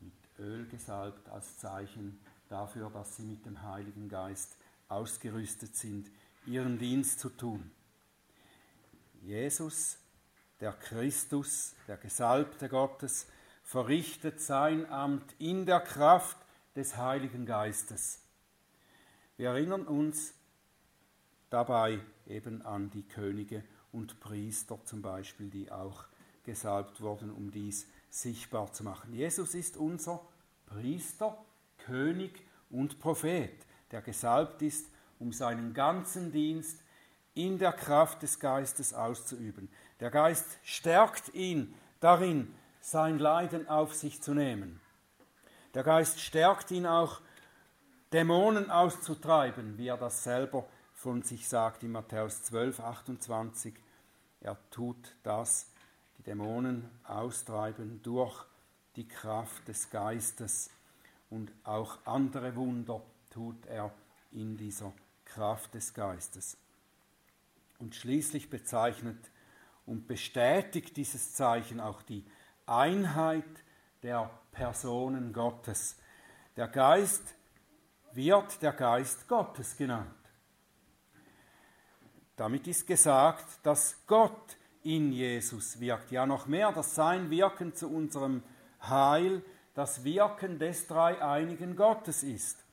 mit 0.00 0.14
Öl 0.38 0.66
gesalbt 0.68 1.28
als 1.28 1.58
Zeichen 1.58 2.20
dafür, 2.48 2.90
dass 2.90 3.16
sie 3.16 3.24
mit 3.24 3.44
dem 3.44 3.62
Heiligen 3.62 4.08
Geist 4.08 4.56
ausgerüstet 4.88 5.76
sind, 5.76 6.10
ihren 6.46 6.78
Dienst 6.78 7.20
zu 7.20 7.28
tun. 7.30 7.70
Jesus, 9.22 9.98
der 10.60 10.72
Christus, 10.72 11.74
der 11.86 11.98
Gesalbte 11.98 12.68
Gottes, 12.68 13.26
verrichtet 13.62 14.40
sein 14.40 14.90
Amt 14.90 15.34
in 15.38 15.66
der 15.66 15.80
Kraft 15.80 16.36
des 16.74 16.96
Heiligen 16.96 17.46
Geistes. 17.46 18.20
Wir 19.36 19.50
erinnern 19.50 19.86
uns 19.86 20.34
dabei 21.50 22.00
eben 22.26 22.62
an 22.62 22.90
die 22.90 23.06
Könige 23.06 23.64
und 23.92 24.20
Priester 24.20 24.78
zum 24.84 25.02
Beispiel, 25.02 25.50
die 25.50 25.70
auch 25.70 26.04
gesalbt 26.44 27.00
wurden, 27.00 27.30
um 27.30 27.50
dies 27.50 27.86
sichtbar 28.08 28.72
zu 28.72 28.84
machen. 28.84 29.14
Jesus 29.14 29.54
ist 29.54 29.76
unser 29.76 30.20
Priester, 30.66 31.36
König 31.78 32.44
und 32.70 32.98
Prophet 33.00 33.66
der 33.90 34.02
gesalbt 34.02 34.62
ist, 34.62 34.90
um 35.18 35.32
seinen 35.32 35.74
ganzen 35.74 36.32
Dienst 36.32 36.82
in 37.34 37.58
der 37.58 37.72
Kraft 37.72 38.22
des 38.22 38.38
Geistes 38.38 38.94
auszuüben. 38.94 39.68
Der 40.00 40.10
Geist 40.10 40.46
stärkt 40.62 41.34
ihn 41.34 41.74
darin, 42.00 42.54
sein 42.80 43.18
Leiden 43.18 43.68
auf 43.68 43.94
sich 43.94 44.22
zu 44.22 44.34
nehmen. 44.34 44.80
Der 45.74 45.82
Geist 45.82 46.20
stärkt 46.20 46.70
ihn 46.70 46.86
auch, 46.86 47.20
Dämonen 48.12 48.70
auszutreiben, 48.70 49.78
wie 49.78 49.86
er 49.86 49.96
das 49.96 50.24
selber 50.24 50.66
von 50.94 51.22
sich 51.22 51.48
sagt 51.48 51.84
in 51.84 51.92
Matthäus 51.92 52.42
12, 52.42 52.80
28. 52.80 53.74
Er 54.40 54.56
tut 54.70 55.14
das, 55.22 55.70
die 56.18 56.22
Dämonen 56.24 56.90
austreiben 57.04 58.02
durch 58.02 58.44
die 58.96 59.06
Kraft 59.06 59.68
des 59.68 59.90
Geistes 59.90 60.70
und 61.30 61.52
auch 61.62 61.98
andere 62.04 62.56
Wunder 62.56 63.00
tut 63.30 63.64
er 63.66 63.92
in 64.32 64.56
dieser 64.56 64.92
Kraft 65.24 65.74
des 65.74 65.94
Geistes. 65.94 66.56
Und 67.78 67.94
schließlich 67.94 68.50
bezeichnet 68.50 69.30
und 69.86 70.08
bestätigt 70.08 70.96
dieses 70.96 71.32
Zeichen 71.34 71.80
auch 71.80 72.02
die 72.02 72.24
Einheit 72.70 73.44
der 74.02 74.30
Personen 74.52 75.32
Gottes. 75.32 75.96
Der 76.56 76.68
Geist 76.68 77.34
wird 78.12 78.62
der 78.62 78.72
Geist 78.72 79.28
Gottes 79.28 79.76
genannt. 79.76 80.14
Damit 82.36 82.66
ist 82.66 82.86
gesagt, 82.86 83.46
dass 83.62 84.06
Gott 84.06 84.56
in 84.82 85.12
Jesus 85.12 85.78
wirkt. 85.78 86.10
Ja, 86.10 86.24
noch 86.24 86.46
mehr, 86.46 86.72
dass 86.72 86.94
sein 86.94 87.30
Wirken 87.30 87.74
zu 87.74 87.88
unserem 87.88 88.42
Heil 88.80 89.42
das 89.74 90.04
Wirken 90.04 90.58
des 90.58 90.86
dreieinigen 90.86 91.76
Gottes 91.76 92.22
ist. 92.22 92.64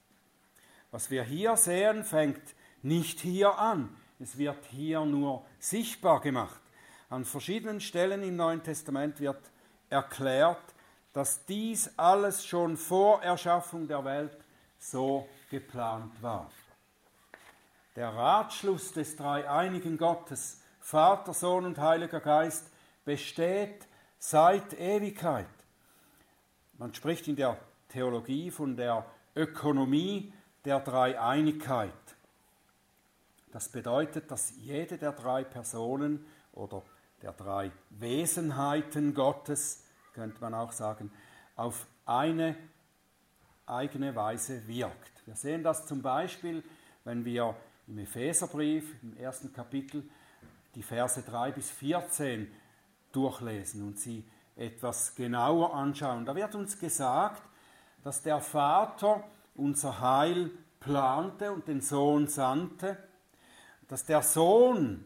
Was 0.91 1.11
wir 1.11 1.23
hier 1.23 1.57
sehen, 1.57 2.03
fängt 2.03 2.55
nicht 2.81 3.19
hier 3.19 3.57
an. 3.57 3.95
Es 4.19 4.37
wird 4.37 4.65
hier 4.65 5.05
nur 5.05 5.45
sichtbar 5.59 6.21
gemacht. 6.21 6.61
An 7.09 7.25
verschiedenen 7.25 7.81
Stellen 7.81 8.23
im 8.23 8.35
Neuen 8.35 8.63
Testament 8.63 9.19
wird 9.19 9.51
erklärt, 9.89 10.61
dass 11.13 11.45
dies 11.45 11.91
alles 11.97 12.45
schon 12.45 12.77
vor 12.77 13.23
Erschaffung 13.23 13.87
der 13.87 14.05
Welt 14.05 14.37
so 14.77 15.27
geplant 15.49 16.21
war. 16.21 16.51
Der 17.95 18.09
Ratschluss 18.09 18.91
des 18.91 19.15
dreieinigen 19.15 19.97
Gottes, 19.97 20.61
Vater, 20.79 21.33
Sohn 21.33 21.65
und 21.65 21.79
Heiliger 21.79 22.19
Geist, 22.19 22.71
besteht 23.03 23.87
seit 24.19 24.73
Ewigkeit. 24.79 25.47
Man 26.77 26.93
spricht 26.93 27.27
in 27.27 27.35
der 27.35 27.57
Theologie 27.89 28.51
von 28.51 28.77
der 28.77 29.05
Ökonomie 29.35 30.31
der 30.65 30.79
Dreieinigkeit. 30.79 31.91
Das 33.51 33.69
bedeutet, 33.69 34.29
dass 34.29 34.53
jede 34.57 34.97
der 34.97 35.13
drei 35.13 35.43
Personen 35.43 36.25
oder 36.51 36.83
der 37.21 37.33
drei 37.33 37.71
Wesenheiten 37.89 39.13
Gottes, 39.13 39.83
könnte 40.13 40.39
man 40.41 40.53
auch 40.53 40.71
sagen, 40.71 41.11
auf 41.55 41.87
eine 42.05 42.55
eigene 43.65 44.15
Weise 44.15 44.67
wirkt. 44.67 45.25
Wir 45.25 45.35
sehen 45.35 45.63
das 45.63 45.85
zum 45.85 46.01
Beispiel, 46.01 46.63
wenn 47.03 47.25
wir 47.25 47.55
im 47.87 47.99
Epheserbrief, 47.99 48.95
im 49.01 49.17
ersten 49.17 49.51
Kapitel, 49.53 50.03
die 50.75 50.83
Verse 50.83 51.21
3 51.21 51.51
bis 51.51 51.69
14 51.71 52.51
durchlesen 53.11 53.85
und 53.85 53.99
sie 53.99 54.23
etwas 54.55 55.15
genauer 55.15 55.73
anschauen. 55.73 56.25
Da 56.25 56.35
wird 56.35 56.55
uns 56.55 56.79
gesagt, 56.79 57.41
dass 58.03 58.21
der 58.21 58.39
Vater 58.39 59.23
unser 59.55 59.99
Heil 59.99 60.51
plante 60.79 61.51
und 61.51 61.67
den 61.67 61.81
Sohn 61.81 62.27
sandte, 62.27 62.97
dass 63.87 64.05
der 64.05 64.21
Sohn 64.21 65.05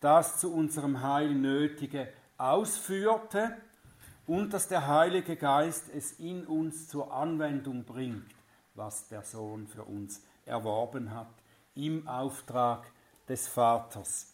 das 0.00 0.40
zu 0.40 0.52
unserem 0.52 1.02
Heil 1.02 1.34
Nötige 1.34 2.08
ausführte 2.38 3.56
und 4.26 4.52
dass 4.52 4.68
der 4.68 4.86
Heilige 4.86 5.36
Geist 5.36 5.84
es 5.94 6.12
in 6.12 6.46
uns 6.46 6.88
zur 6.88 7.12
Anwendung 7.12 7.84
bringt, 7.84 8.34
was 8.74 9.08
der 9.08 9.22
Sohn 9.22 9.66
für 9.66 9.84
uns 9.84 10.22
erworben 10.44 11.12
hat, 11.12 11.30
im 11.74 12.06
Auftrag 12.08 12.90
des 13.28 13.48
Vaters. 13.48 14.32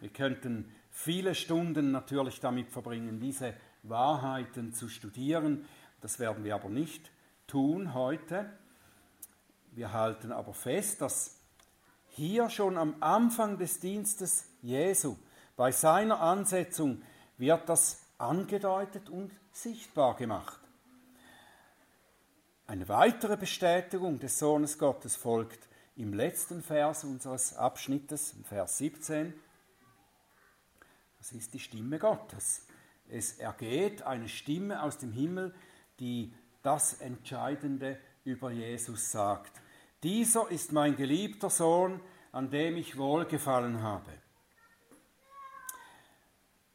Wir 0.00 0.10
könnten 0.10 0.72
viele 0.90 1.34
Stunden 1.34 1.90
natürlich 1.90 2.40
damit 2.40 2.70
verbringen, 2.70 3.20
diese 3.20 3.54
Wahrheiten 3.82 4.72
zu 4.72 4.88
studieren. 4.88 5.64
Das 6.00 6.18
werden 6.18 6.44
wir 6.44 6.54
aber 6.54 6.68
nicht 6.68 7.10
tun 7.46 7.94
heute. 7.94 8.50
Wir 9.72 9.92
halten 9.92 10.32
aber 10.32 10.54
fest, 10.54 11.00
dass 11.00 11.38
hier 12.08 12.50
schon 12.50 12.76
am 12.76 12.96
Anfang 13.00 13.58
des 13.58 13.80
Dienstes 13.80 14.51
Jesu, 14.62 15.16
bei 15.56 15.72
seiner 15.72 16.20
Ansetzung, 16.20 17.02
wird 17.36 17.68
das 17.68 18.02
angedeutet 18.18 19.10
und 19.10 19.32
sichtbar 19.50 20.16
gemacht. 20.16 20.60
Eine 22.66 22.88
weitere 22.88 23.36
Bestätigung 23.36 24.18
des 24.18 24.38
Sohnes 24.38 24.78
Gottes 24.78 25.16
folgt 25.16 25.68
im 25.96 26.14
letzten 26.14 26.62
Vers 26.62 27.04
unseres 27.04 27.54
Abschnittes, 27.54 28.32
im 28.32 28.44
Vers 28.44 28.78
17. 28.78 29.34
Das 31.18 31.32
ist 31.32 31.52
die 31.52 31.58
Stimme 31.58 31.98
Gottes. 31.98 32.66
Es 33.08 33.34
ergeht 33.34 34.02
eine 34.02 34.28
Stimme 34.28 34.82
aus 34.82 34.98
dem 34.98 35.12
Himmel, 35.12 35.54
die 36.00 36.32
das 36.62 36.94
Entscheidende 36.94 37.98
über 38.24 38.50
Jesus 38.50 39.10
sagt. 39.10 39.52
Dieser 40.02 40.50
ist 40.50 40.72
mein 40.72 40.96
geliebter 40.96 41.50
Sohn, 41.50 42.00
an 42.30 42.50
dem 42.50 42.76
ich 42.76 42.96
wohlgefallen 42.96 43.82
habe. 43.82 44.21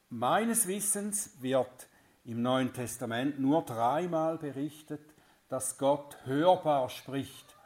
Meines 0.09 0.67
Wissens 0.67 1.31
wird 1.41 1.87
im 2.23 2.41
Neuen 2.41 2.71
Testament 2.71 3.41
nur 3.41 3.63
dreimal 3.63 4.37
berichtet, 4.37 5.01
dass 5.49 5.77
Gott 5.77 6.17
hörbar 6.23 6.89
spricht, 6.89 7.57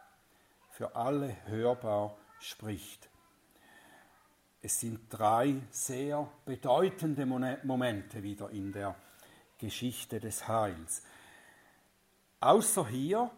für 0.71 0.95
alle 0.95 1.35
hörbar 1.45 2.17
spricht. 2.39 3.09
Es 4.63 4.79
sind 4.79 5.01
drei 5.09 5.61
sehr 5.69 6.27
bedeutende 6.45 7.27
Momente 7.27 8.23
wieder 8.23 8.49
in 8.49 8.71
der 8.71 8.95
Geschichte 9.59 10.19
des 10.19 10.47
Heils. 10.47 11.03
Außer 12.39 12.87
hier 12.87 13.29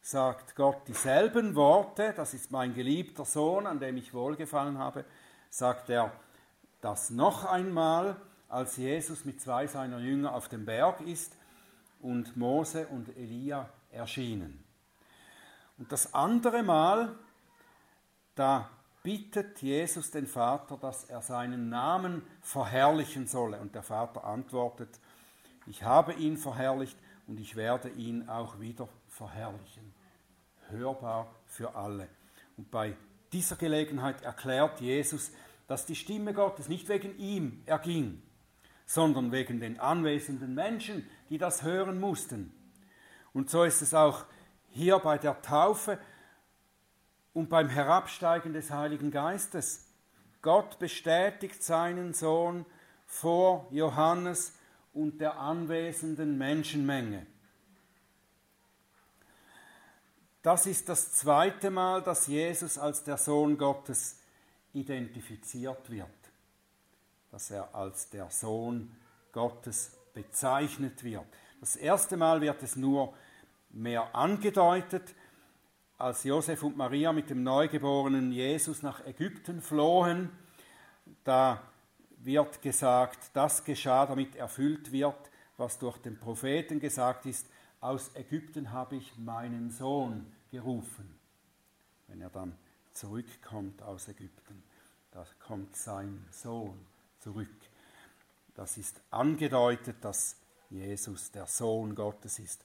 sagt 0.00 0.54
Gott 0.54 0.86
dieselben 0.86 1.56
Worte, 1.56 2.12
das 2.16 2.32
ist 2.32 2.52
mein 2.52 2.74
geliebter 2.74 3.24
Sohn, 3.24 3.66
an 3.66 3.80
dem 3.80 3.96
ich 3.96 4.14
wohlgefallen 4.14 4.78
habe, 4.78 5.04
sagt 5.50 5.90
er 5.90 6.12
das 6.80 7.10
noch 7.10 7.44
einmal, 7.44 8.16
als 8.52 8.76
Jesus 8.76 9.24
mit 9.24 9.40
zwei 9.40 9.66
seiner 9.66 9.98
Jünger 9.98 10.34
auf 10.34 10.48
dem 10.48 10.64
Berg 10.66 11.00
ist 11.00 11.36
und 12.00 12.36
Mose 12.36 12.86
und 12.88 13.16
Elia 13.16 13.68
erschienen. 13.90 14.62
Und 15.78 15.90
das 15.90 16.12
andere 16.12 16.62
Mal, 16.62 17.14
da 18.34 18.68
bittet 19.02 19.62
Jesus 19.62 20.10
den 20.10 20.26
Vater, 20.26 20.76
dass 20.76 21.04
er 21.04 21.22
seinen 21.22 21.70
Namen 21.70 22.22
verherrlichen 22.42 23.26
solle. 23.26 23.58
Und 23.58 23.74
der 23.74 23.82
Vater 23.82 24.24
antwortet, 24.24 25.00
ich 25.66 25.82
habe 25.82 26.12
ihn 26.12 26.36
verherrlicht 26.36 26.96
und 27.26 27.40
ich 27.40 27.56
werde 27.56 27.88
ihn 27.88 28.28
auch 28.28 28.60
wieder 28.60 28.88
verherrlichen. 29.08 29.94
Hörbar 30.68 31.34
für 31.46 31.74
alle. 31.74 32.08
Und 32.56 32.70
bei 32.70 32.96
dieser 33.32 33.56
Gelegenheit 33.56 34.22
erklärt 34.22 34.80
Jesus, 34.80 35.32
dass 35.66 35.86
die 35.86 35.96
Stimme 35.96 36.34
Gottes 36.34 36.68
nicht 36.68 36.88
wegen 36.88 37.16
ihm 37.18 37.62
erging, 37.66 38.22
sondern 38.92 39.32
wegen 39.32 39.58
den 39.58 39.80
anwesenden 39.80 40.54
Menschen, 40.54 41.08
die 41.30 41.38
das 41.38 41.62
hören 41.62 41.98
mussten. 41.98 42.52
Und 43.32 43.48
so 43.48 43.64
ist 43.64 43.80
es 43.80 43.94
auch 43.94 44.26
hier 44.68 44.98
bei 44.98 45.16
der 45.16 45.40
Taufe 45.40 45.98
und 47.32 47.48
beim 47.48 47.70
Herabsteigen 47.70 48.52
des 48.52 48.70
Heiligen 48.70 49.10
Geistes. 49.10 49.86
Gott 50.42 50.78
bestätigt 50.78 51.62
seinen 51.62 52.12
Sohn 52.12 52.66
vor 53.06 53.66
Johannes 53.70 54.58
und 54.92 55.22
der 55.22 55.38
anwesenden 55.38 56.36
Menschenmenge. 56.36 57.26
Das 60.42 60.66
ist 60.66 60.90
das 60.90 61.14
zweite 61.14 61.70
Mal, 61.70 62.02
dass 62.02 62.26
Jesus 62.26 62.76
als 62.76 63.04
der 63.04 63.16
Sohn 63.16 63.56
Gottes 63.56 64.20
identifiziert 64.74 65.88
wird, 65.88 66.10
dass 67.32 67.50
er 67.50 67.74
als 67.74 68.10
der 68.10 68.30
Sohn 68.30 68.94
Gottes 69.32 69.96
bezeichnet 70.12 71.02
wird. 71.02 71.24
Das 71.60 71.76
erste 71.76 72.16
Mal 72.16 72.42
wird 72.42 72.62
es 72.62 72.76
nur 72.76 73.14
mehr 73.70 74.14
angedeutet, 74.14 75.14
als 75.96 76.24
Josef 76.24 76.62
und 76.62 76.76
Maria 76.76 77.12
mit 77.12 77.30
dem 77.30 77.42
neugeborenen 77.42 78.32
Jesus 78.32 78.82
nach 78.82 79.06
Ägypten 79.06 79.62
flohen, 79.62 80.30
da 81.24 81.62
wird 82.18 82.60
gesagt, 82.60 83.30
das 83.32 83.64
geschah, 83.64 84.06
damit 84.06 84.36
erfüllt 84.36 84.92
wird, 84.92 85.30
was 85.56 85.78
durch 85.78 85.98
den 85.98 86.18
Propheten 86.18 86.80
gesagt 86.80 87.24
ist, 87.26 87.46
aus 87.80 88.14
Ägypten 88.14 88.72
habe 88.72 88.96
ich 88.96 89.16
meinen 89.16 89.70
Sohn 89.70 90.26
gerufen, 90.50 91.18
wenn 92.08 92.20
er 92.20 92.30
dann 92.30 92.56
zurückkommt 92.92 93.80
aus 93.82 94.08
Ägypten. 94.08 94.62
da 95.12 95.24
kommt 95.40 95.76
sein 95.76 96.26
Sohn 96.30 96.91
zurück. 97.22 97.48
Das 98.54 98.76
ist 98.76 99.00
angedeutet, 99.10 99.96
dass 100.04 100.36
Jesus 100.68 101.30
der 101.30 101.46
Sohn 101.46 101.94
Gottes 101.94 102.38
ist. 102.38 102.64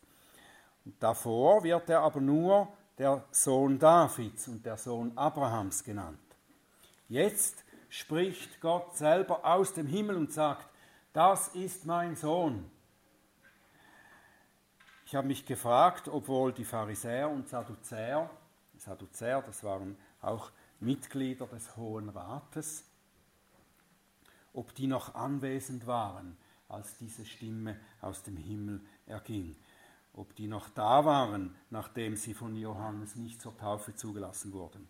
Und 0.83 1.01
davor 1.01 1.63
wird 1.63 1.89
er 1.89 2.01
aber 2.01 2.19
nur 2.19 2.67
der 2.97 3.23
Sohn 3.31 3.77
Davids 3.77 4.47
und 4.47 4.65
der 4.65 4.77
Sohn 4.77 5.15
Abrahams 5.17 5.83
genannt. 5.83 6.19
Jetzt 7.07 7.63
spricht 7.89 8.59
Gott 8.59 8.97
selber 8.97 9.45
aus 9.45 9.73
dem 9.73 9.87
Himmel 9.87 10.17
und 10.17 10.33
sagt, 10.33 10.67
das 11.13 11.49
ist 11.49 11.85
mein 11.85 12.15
Sohn. 12.15 12.69
Ich 15.05 15.15
habe 15.15 15.27
mich 15.27 15.45
gefragt, 15.45 16.09
obwohl 16.09 16.51
die 16.51 16.65
Pharisäer 16.65 17.29
und 17.29 17.47
Sadduzäer, 17.47 18.29
Sadduzäer, 18.77 19.41
das 19.41 19.63
waren 19.63 19.97
auch 20.21 20.51
Mitglieder 20.79 21.47
des 21.47 21.77
Hohen 21.77 22.09
Rates, 22.09 22.83
ob 24.57 24.73
die 24.73 24.87
noch 24.87 25.13
anwesend 25.13 25.85
waren, 25.85 26.35
als 26.67 26.97
diese 26.97 27.27
Stimme 27.27 27.79
aus 28.01 28.23
dem 28.23 28.37
Himmel 28.37 28.81
erging, 29.05 29.55
ob 30.13 30.35
die 30.35 30.47
noch 30.47 30.67
da 30.69 31.05
waren, 31.05 31.55
nachdem 31.69 32.15
sie 32.15 32.33
von 32.33 32.55
Johannes 32.55 33.15
nicht 33.15 33.39
zur 33.39 33.55
Taufe 33.55 33.95
zugelassen 33.95 34.51
wurden. 34.53 34.87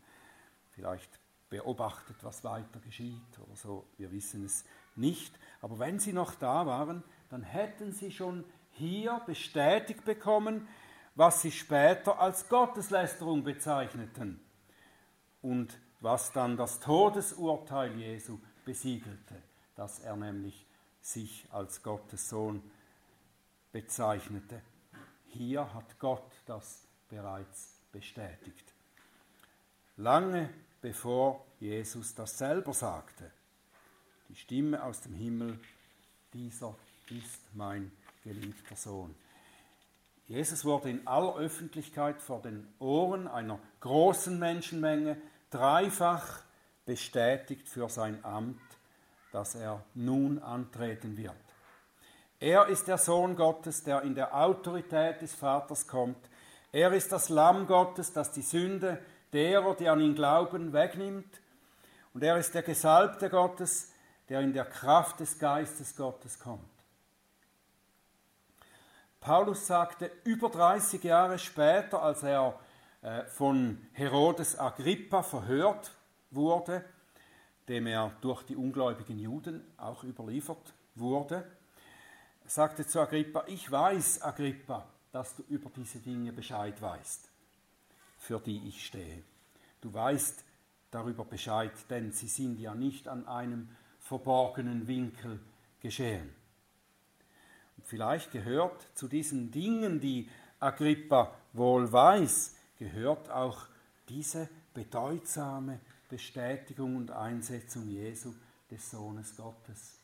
Vielleicht 0.71 1.19
beobachtet, 1.49 2.15
was 2.21 2.45
weiter 2.45 2.79
geschieht 2.79 3.39
oder 3.45 3.57
so, 3.57 3.85
wir 3.97 4.09
wissen 4.13 4.45
es 4.45 4.63
nicht. 4.95 5.37
Aber 5.61 5.79
wenn 5.79 5.99
sie 5.99 6.13
noch 6.13 6.35
da 6.35 6.65
waren, 6.65 7.03
dann 7.29 7.43
hätten 7.43 7.91
sie 7.91 8.11
schon 8.11 8.45
hier 8.71 9.21
bestätigt 9.25 10.05
bekommen, 10.05 10.65
was 11.15 11.41
sie 11.41 11.51
später 11.51 12.21
als 12.21 12.47
Gotteslästerung 12.47 13.43
bezeichneten 13.43 14.39
und 15.41 15.77
was 15.99 16.31
dann 16.31 16.55
das 16.55 16.79
Todesurteil 16.79 17.93
Jesu 17.97 18.39
besiegelte, 18.63 19.41
dass 19.77 19.99
er 19.99 20.17
nämlich 20.17 20.65
sich 21.01 21.47
als 21.51 21.81
Gottes 21.81 22.27
Sohn 22.27 22.61
bezeichnete. 23.71 24.61
Hier 25.27 25.73
hat 25.73 25.97
Gott 25.99 26.29
das 26.45 26.85
bereits 27.07 27.79
bestätigt. 27.93 28.73
Lange 29.95 30.49
bevor 30.81 31.45
Jesus 31.59 32.13
das 32.13 32.37
selber 32.37 32.73
sagte. 32.73 33.31
Die 34.29 34.35
Stimme 34.35 34.83
aus 34.83 35.01
dem 35.01 35.13
Himmel, 35.13 35.59
dieser 36.33 36.75
ist 37.09 37.41
mein 37.53 37.91
geliebter 38.23 38.75
Sohn. 38.75 39.15
Jesus 40.27 40.65
wurde 40.65 40.89
in 40.89 41.07
aller 41.07 41.37
Öffentlichkeit 41.37 42.21
vor 42.21 42.41
den 42.41 42.67
Ohren 42.79 43.27
einer 43.27 43.59
großen 43.79 44.37
Menschenmenge 44.37 45.21
dreifach 45.49 46.41
bestätigt 46.85 47.69
für 47.69 47.87
sein 47.89 48.23
Amt, 48.25 48.59
das 49.37 49.53
er 49.53 49.83
nun 49.93 50.39
antreten 50.39 51.15
wird. 51.15 51.35
Er 52.39 52.65
ist 52.69 52.87
der 52.87 52.97
Sohn 52.97 53.35
Gottes, 53.35 53.83
der 53.83 54.01
in 54.01 54.15
der 54.15 54.35
Autorität 54.35 55.21
des 55.21 55.35
Vaters 55.35 55.85
kommt. 55.85 56.17
Er 56.71 56.91
ist 56.91 57.11
das 57.11 57.29
Lamm 57.29 57.67
Gottes, 57.67 58.11
das 58.11 58.31
die 58.31 58.41
Sünde 58.41 58.99
derer, 59.31 59.75
die 59.75 59.89
an 59.89 60.01
ihn 60.01 60.15
glauben, 60.15 60.73
wegnimmt. 60.73 61.39
Und 62.15 62.23
er 62.23 62.37
ist 62.37 62.55
der 62.55 62.63
Gesalbte 62.63 63.29
Gottes, 63.29 63.91
der 64.27 64.39
in 64.41 64.53
der 64.53 64.65
Kraft 64.65 65.19
des 65.19 65.37
Geistes 65.37 65.95
Gottes 65.95 66.39
kommt. 66.39 66.67
Paulus 69.19 69.67
sagte 69.67 70.09
über 70.23 70.49
30 70.49 71.03
Jahre 71.03 71.37
später, 71.37 72.01
als 72.01 72.23
er 72.23 72.59
äh, 73.03 73.23
von 73.25 73.87
Herodes 73.93 74.57
Agrippa 74.57 75.21
verhört 75.21 75.91
wurde, 76.31 76.83
dem 77.67 77.87
er 77.87 78.15
durch 78.21 78.43
die 78.43 78.55
ungläubigen 78.55 79.19
Juden 79.19 79.61
auch 79.77 80.03
überliefert 80.03 80.73
wurde, 80.95 81.43
sagte 82.45 82.87
zu 82.87 82.99
Agrippa, 82.99 83.43
ich 83.47 83.69
weiß, 83.69 84.21
Agrippa, 84.21 84.87
dass 85.11 85.35
du 85.35 85.43
über 85.49 85.69
diese 85.75 85.99
Dinge 85.99 86.31
Bescheid 86.31 86.81
weißt 86.81 87.29
für 88.17 88.39
die 88.39 88.67
ich 88.67 88.85
stehe. 88.85 89.23
Du 89.79 89.93
weißt 89.93 90.43
darüber 90.91 91.23
Bescheid, 91.23 91.71
denn 91.89 92.11
sie 92.11 92.27
sind 92.27 92.59
ja 92.59 92.73
nicht 92.73 93.07
an 93.07 93.27
einem 93.27 93.69
verborgenen 93.99 94.87
Winkel 94.87 95.39
geschehen. 95.79 96.33
Und 97.77 97.85
vielleicht 97.85 98.31
gehört 98.31 98.85
zu 98.95 99.07
diesen 99.07 99.51
Dingen, 99.51 100.01
die 100.01 100.29
Agrippa 100.59 101.33
wohl 101.53 101.91
weiß, 101.91 102.55
gehört 102.79 103.29
auch 103.29 103.67
diese 104.09 104.49
bedeutsame 104.73 105.79
Bestätigung 106.07 106.95
und 106.95 107.11
Einsetzung 107.11 107.87
Jesu 107.87 108.33
des 108.69 108.89
Sohnes 108.91 109.35
Gottes. 109.35 109.99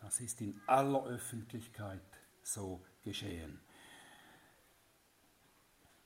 Das 0.00 0.20
ist 0.20 0.40
in 0.40 0.60
aller 0.66 1.04
Öffentlichkeit 1.04 2.00
so 2.42 2.82
geschehen 3.02 3.60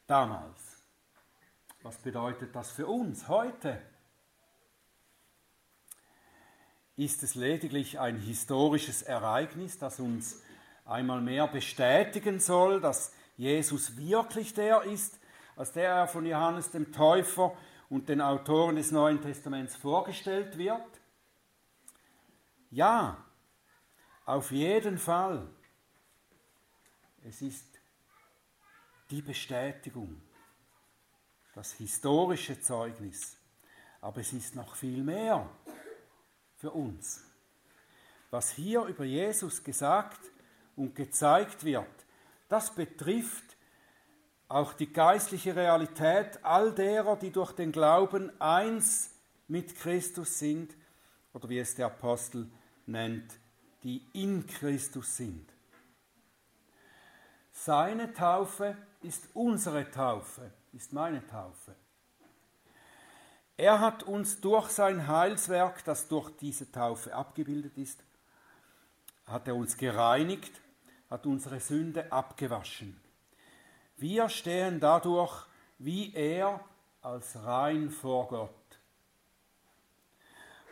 damals. 0.07 0.83
Was 1.83 1.97
bedeutet 1.99 2.55
das 2.55 2.71
für 2.71 2.87
uns 2.87 3.29
heute? 3.29 3.81
Ist 6.97 7.23
es 7.23 7.35
lediglich 7.35 7.99
ein 7.99 8.19
historisches 8.19 9.03
Ereignis, 9.03 9.79
das 9.79 9.99
uns 9.99 10.43
einmal 10.85 11.21
mehr 11.21 11.49
bestätigen 11.49 12.41
soll, 12.41 12.81
dass 12.81 13.13
Jesus 13.37 13.97
wirklich 13.97 14.55
der 14.55 14.83
ist, 14.83 15.19
als 15.57 15.73
der 15.73 15.91
er 15.91 16.09
von 16.09 16.27
Johannes 16.27 16.71
dem 16.71 16.93
Täufer 16.93 17.57
und 17.89 18.09
den 18.09 18.21
Autoren 18.21 18.77
des 18.77 18.91
Neuen 18.91 19.21
Testaments 19.21 19.77
vorgestellt 19.77 20.59
wird? 20.59 21.01
Ja, 22.71 23.25
auf 24.25 24.51
jeden 24.51 24.99
Fall. 24.99 25.49
Es 27.23 27.41
ist 27.41 27.81
die 29.11 29.23
Bestätigung, 29.23 30.21
das 31.55 31.73
historische 31.75 32.61
Zeugnis. 32.61 33.37
Aber 34.01 34.21
es 34.21 34.33
ist 34.33 34.55
noch 34.55 34.75
viel 34.75 35.03
mehr 35.03 35.49
für 36.57 36.71
uns. 36.71 37.25
Was 38.31 38.51
hier 38.51 38.83
über 38.83 39.05
Jesus 39.05 39.63
gesagt 39.63 40.21
und 40.77 40.95
gezeigt 40.95 41.65
wird, 41.65 41.87
das 42.49 42.75
betrifft 42.75 43.54
auch 44.49 44.73
die 44.73 44.93
geistliche 44.93 45.57
Realität 45.57 46.45
all 46.45 46.73
derer, 46.73 47.17
die 47.17 47.31
durch 47.31 47.53
den 47.53 47.73
Glauben 47.73 48.31
eins 48.41 49.11
mit 49.49 49.77
Christus 49.77 50.39
sind, 50.39 50.75
oder 51.33 51.49
wie 51.49 51.59
es 51.59 51.75
der 51.75 51.87
Apostel 51.87 52.49
nennt, 52.87 53.39
die 53.83 54.07
in 54.13 54.47
Christus 54.47 55.17
sind. 55.17 55.53
Seine 57.51 58.13
Taufe 58.13 58.77
ist 59.03 59.29
unsere 59.35 59.91
Taufe, 59.91 60.51
ist 60.73 60.93
meine 60.93 61.27
Taufe. 61.27 61.75
Er 63.57 63.79
hat 63.81 64.03
uns 64.03 64.41
durch 64.41 64.71
sein 64.71 65.07
Heilswerk, 65.07 65.85
das 65.85 66.09
durch 66.09 66.31
diese 66.37 66.71
Taufe 66.73 67.15
abgebildet 67.15 67.79
ist, 67.79 68.03
hat 69.27 69.47
er 69.47 69.55
uns 69.55 69.77
gereinigt, 69.77 70.61
hat 71.09 71.27
unsere 71.27 71.61
Sünde 71.61 72.11
abgewaschen. 72.11 73.01
Wir 73.97 74.29
stehen 74.29 74.81
dadurch 74.81 75.47
wie 75.79 76.15
er 76.15 76.61
als 77.03 77.45
rein 77.45 77.91
vor 77.91 78.29
Gott. 78.29 78.51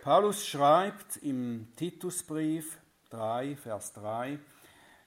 Paulus 0.02 0.46
schreibt 0.46 1.18
im 1.18 1.68
Titusbrief 1.76 2.78
3, 3.10 3.56
Vers 3.56 3.92
3, 3.92 4.38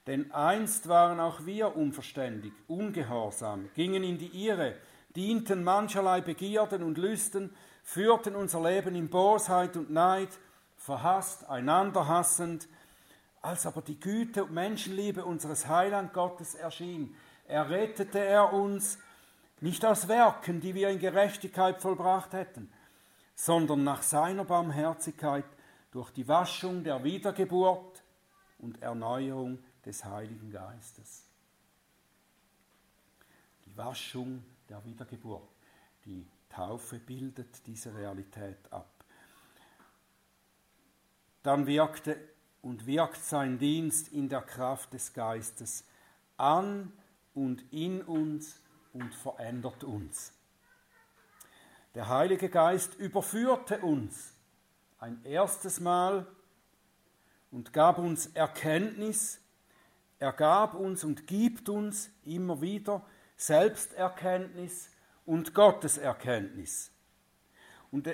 denn 0.06 0.30
einst 0.32 0.88
waren 0.88 1.20
auch 1.20 1.44
wir 1.44 1.76
unverständig, 1.76 2.52
ungehorsam, 2.68 3.68
gingen 3.74 4.04
in 4.04 4.16
die 4.16 4.46
Irre, 4.46 4.76
dienten 5.14 5.64
mancherlei 5.64 6.20
Begierden 6.20 6.82
und 6.82 6.96
Lüsten, 6.96 7.54
führten 7.82 8.36
unser 8.36 8.62
Leben 8.62 8.94
in 8.94 9.10
Bosheit 9.10 9.76
und 9.76 9.90
Neid, 9.90 10.30
verhasst, 10.76 11.48
einander 11.48 12.08
hassend. 12.08 12.68
Als 13.42 13.66
aber 13.66 13.82
die 13.82 14.00
Güte 14.00 14.44
und 14.44 14.54
Menschenliebe 14.54 15.24
unseres 15.24 15.68
Heiland 15.68 16.12
Gottes 16.12 16.54
erschien, 16.54 17.14
errettete 17.48 18.18
er 18.18 18.52
uns 18.52 18.98
nicht 19.60 19.84
aus 19.84 20.08
Werken, 20.08 20.60
die 20.60 20.74
wir 20.74 20.90
in 20.90 20.98
Gerechtigkeit 20.98 21.80
vollbracht 21.80 22.32
hätten, 22.32 22.70
sondern 23.34 23.84
nach 23.84 24.02
seiner 24.02 24.44
Barmherzigkeit 24.44 25.44
durch 25.90 26.10
die 26.10 26.28
Waschung 26.28 26.84
der 26.84 27.02
Wiedergeburt 27.04 28.02
und 28.58 28.82
Erneuerung 28.82 29.58
des 29.84 30.04
Heiligen 30.04 30.50
Geistes. 30.50 31.24
Die 33.64 33.76
Waschung 33.76 34.44
der 34.68 34.84
Wiedergeburt, 34.84 35.48
die 36.04 36.26
Taufe 36.48 36.98
bildet 36.98 37.66
diese 37.66 37.94
Realität 37.94 38.58
ab. 38.70 38.90
Dann 41.42 41.66
wirkte 41.66 42.18
und 42.62 42.86
wirkt 42.86 43.22
sein 43.22 43.58
Dienst 43.58 44.08
in 44.08 44.28
der 44.28 44.42
Kraft 44.42 44.92
des 44.92 45.12
Geistes 45.12 45.84
an 46.36 46.92
und 47.36 47.70
in 47.70 48.02
uns 48.02 48.58
und 48.92 49.14
verändert 49.14 49.84
uns. 49.84 50.32
Der 51.94 52.08
Heilige 52.08 52.48
Geist 52.48 52.94
überführte 52.96 53.78
uns 53.78 54.32
ein 54.98 55.22
erstes 55.24 55.78
Mal 55.78 56.26
und 57.50 57.72
gab 57.72 57.98
uns 57.98 58.26
Erkenntnis. 58.28 59.40
Er 60.18 60.32
gab 60.32 60.74
uns 60.74 61.04
und 61.04 61.26
gibt 61.26 61.68
uns 61.68 62.10
immer 62.24 62.60
wieder 62.62 63.04
Selbsterkenntnis 63.36 64.90
und 65.26 65.52
Gotteserkenntnis. 65.52 66.90
Und 67.90 68.08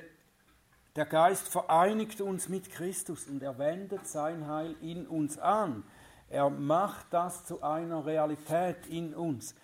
der 0.96 1.06
Geist 1.06 1.48
vereinigt 1.48 2.20
uns 2.20 2.48
mit 2.48 2.70
Christus 2.70 3.28
und 3.28 3.42
er 3.42 3.58
wendet 3.58 4.06
sein 4.08 4.48
Heil 4.48 4.74
in 4.80 5.06
uns 5.06 5.38
an. 5.38 5.84
Er 6.32 6.48
macht 6.48 7.08
das 7.10 7.44
zu 7.44 7.62
einer 7.62 8.06
Realität 8.06 8.86
in 8.86 9.14
uns, 9.14 9.54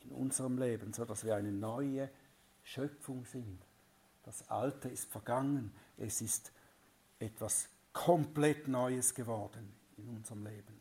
in 0.00 0.12
unserem 0.12 0.56
Leben, 0.56 0.94
sodass 0.94 1.26
wir 1.26 1.36
eine 1.36 1.52
neue 1.52 2.08
Schöpfung 2.62 3.26
sind. 3.26 3.60
Das 4.22 4.48
Alte 4.48 4.88
ist 4.88 5.12
vergangen, 5.12 5.74
es 5.98 6.22
ist 6.22 6.52
etwas 7.18 7.68
komplett 7.92 8.66
Neues 8.66 9.14
geworden 9.14 9.74
in 9.98 10.08
unserem 10.08 10.44
Leben. 10.44 10.80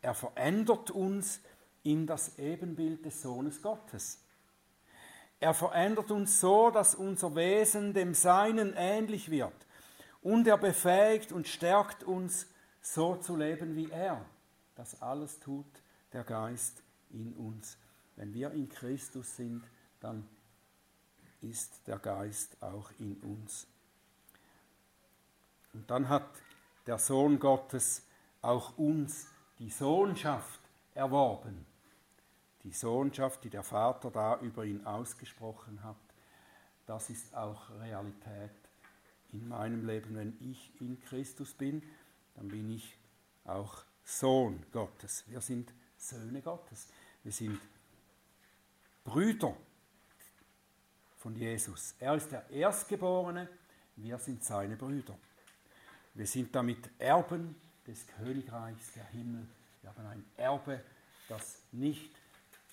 Er 0.00 0.14
verändert 0.14 0.90
uns 0.90 1.40
in 1.82 2.06
das 2.06 2.38
Ebenbild 2.38 3.04
des 3.04 3.20
Sohnes 3.20 3.60
Gottes. 3.60 4.22
Er 5.38 5.52
verändert 5.52 6.10
uns 6.10 6.40
so, 6.40 6.70
dass 6.70 6.94
unser 6.94 7.34
Wesen 7.34 7.92
dem 7.92 8.14
Seinen 8.14 8.72
ähnlich 8.74 9.30
wird. 9.30 9.66
Und 10.22 10.46
er 10.46 10.56
befähigt 10.56 11.30
und 11.30 11.46
stärkt 11.46 12.04
uns, 12.04 12.46
so 12.82 13.16
zu 13.16 13.36
leben 13.36 13.74
wie 13.76 13.90
er. 13.90 14.22
Das 14.74 15.00
alles 15.00 15.40
tut 15.40 15.66
der 16.12 16.24
Geist 16.24 16.82
in 17.10 17.32
uns. 17.34 17.78
Wenn 18.16 18.34
wir 18.34 18.50
in 18.50 18.68
Christus 18.68 19.36
sind, 19.36 19.64
dann 20.00 20.28
ist 21.40 21.86
der 21.86 21.98
Geist 21.98 22.62
auch 22.62 22.90
in 22.98 23.16
uns. 23.20 23.66
Und 25.72 25.90
dann 25.90 26.08
hat 26.08 26.28
der 26.86 26.98
Sohn 26.98 27.38
Gottes 27.38 28.02
auch 28.42 28.76
uns 28.76 29.28
die 29.58 29.70
Sohnschaft 29.70 30.60
erworben. 30.94 31.64
Die 32.64 32.72
Sohnschaft, 32.72 33.44
die 33.44 33.50
der 33.50 33.62
Vater 33.62 34.10
da 34.10 34.38
über 34.40 34.64
ihn 34.64 34.84
ausgesprochen 34.84 35.82
hat, 35.82 35.96
das 36.86 37.10
ist 37.10 37.34
auch 37.34 37.70
Realität 37.80 38.50
in 39.32 39.48
meinem 39.48 39.86
Leben. 39.86 40.14
Wenn 40.14 40.36
ich 40.40 40.72
in 40.80 41.00
Christus 41.00 41.54
bin, 41.54 41.82
dann 42.34 42.48
bin 42.48 42.70
ich 42.70 42.96
auch 43.44 43.84
Sohn 44.04 44.64
Gottes. 44.72 45.24
Wir 45.26 45.40
sind 45.40 45.72
Söhne 45.96 46.42
Gottes. 46.42 46.88
Wir 47.22 47.32
sind 47.32 47.60
Brüder 49.04 49.56
von 51.18 51.36
Jesus. 51.36 51.94
Er 51.98 52.14
ist 52.14 52.30
der 52.32 52.48
Erstgeborene, 52.50 53.48
wir 53.96 54.18
sind 54.18 54.42
seine 54.44 54.76
Brüder. 54.76 55.16
Wir 56.14 56.26
sind 56.26 56.54
damit 56.54 56.90
Erben 56.98 57.54
des 57.86 58.06
Königreichs 58.06 58.92
der 58.94 59.04
Himmel. 59.06 59.46
Wir 59.80 59.90
haben 59.90 60.06
ein 60.06 60.24
Erbe, 60.36 60.82
das 61.28 61.62
nicht 61.72 62.10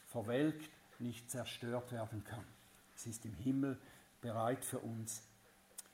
verwelkt, 0.07 0.69
nicht 0.99 1.29
zerstört 1.29 1.91
werden 1.91 2.23
kann. 2.23 2.43
Es 2.95 3.05
ist 3.05 3.25
im 3.25 3.33
Himmel 3.35 3.79
bereit 4.21 4.65
für 4.65 4.79
uns. 4.79 5.21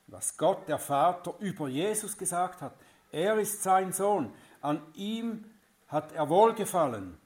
Was 0.08 0.38
Gott, 0.38 0.68
der 0.68 0.80
Vater, 0.80 1.36
über 1.40 1.68
Jesus 1.68 2.18
gesagt 2.18 2.62
hat, 2.62 2.76
er 3.16 3.40
ist 3.40 3.64
sein 3.64 3.94
Sohn, 3.94 4.34
an 4.60 4.82
ihm 4.94 5.46
hat 5.88 6.12
er 6.12 6.28
wohlgefallen. 6.28 7.18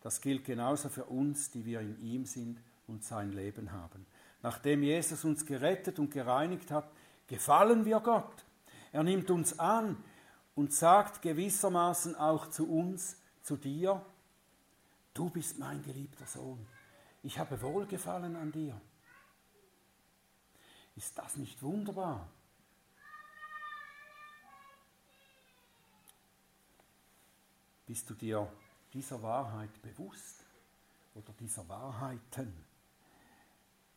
Das 0.00 0.20
gilt 0.20 0.44
genauso 0.44 0.88
für 0.88 1.04
uns, 1.04 1.52
die 1.52 1.64
wir 1.64 1.80
in 1.80 1.96
ihm 2.00 2.24
sind 2.24 2.60
und 2.88 3.04
sein 3.04 3.30
Leben 3.30 3.70
haben. 3.70 4.06
Nachdem 4.42 4.82
Jesus 4.82 5.24
uns 5.24 5.46
gerettet 5.46 6.00
und 6.00 6.10
gereinigt 6.10 6.72
hat, 6.72 6.90
gefallen 7.28 7.84
wir 7.84 8.00
Gott. 8.00 8.44
Er 8.90 9.04
nimmt 9.04 9.30
uns 9.30 9.56
an 9.60 10.02
und 10.56 10.72
sagt 10.72 11.22
gewissermaßen 11.22 12.16
auch 12.16 12.48
zu 12.48 12.68
uns, 12.68 13.16
zu 13.42 13.56
dir, 13.56 14.04
du 15.14 15.30
bist 15.30 15.60
mein 15.60 15.80
geliebter 15.84 16.26
Sohn. 16.26 16.66
Ich 17.22 17.38
habe 17.38 17.62
Wohlgefallen 17.62 18.34
an 18.34 18.50
dir. 18.50 18.80
Ist 20.96 21.16
das 21.16 21.36
nicht 21.36 21.62
wunderbar? 21.62 22.26
Bist 27.90 28.08
du 28.08 28.14
dir 28.14 28.48
dieser 28.92 29.20
Wahrheit 29.20 29.82
bewusst 29.82 30.44
oder 31.12 31.32
dieser 31.40 31.68
Wahrheiten? 31.68 32.54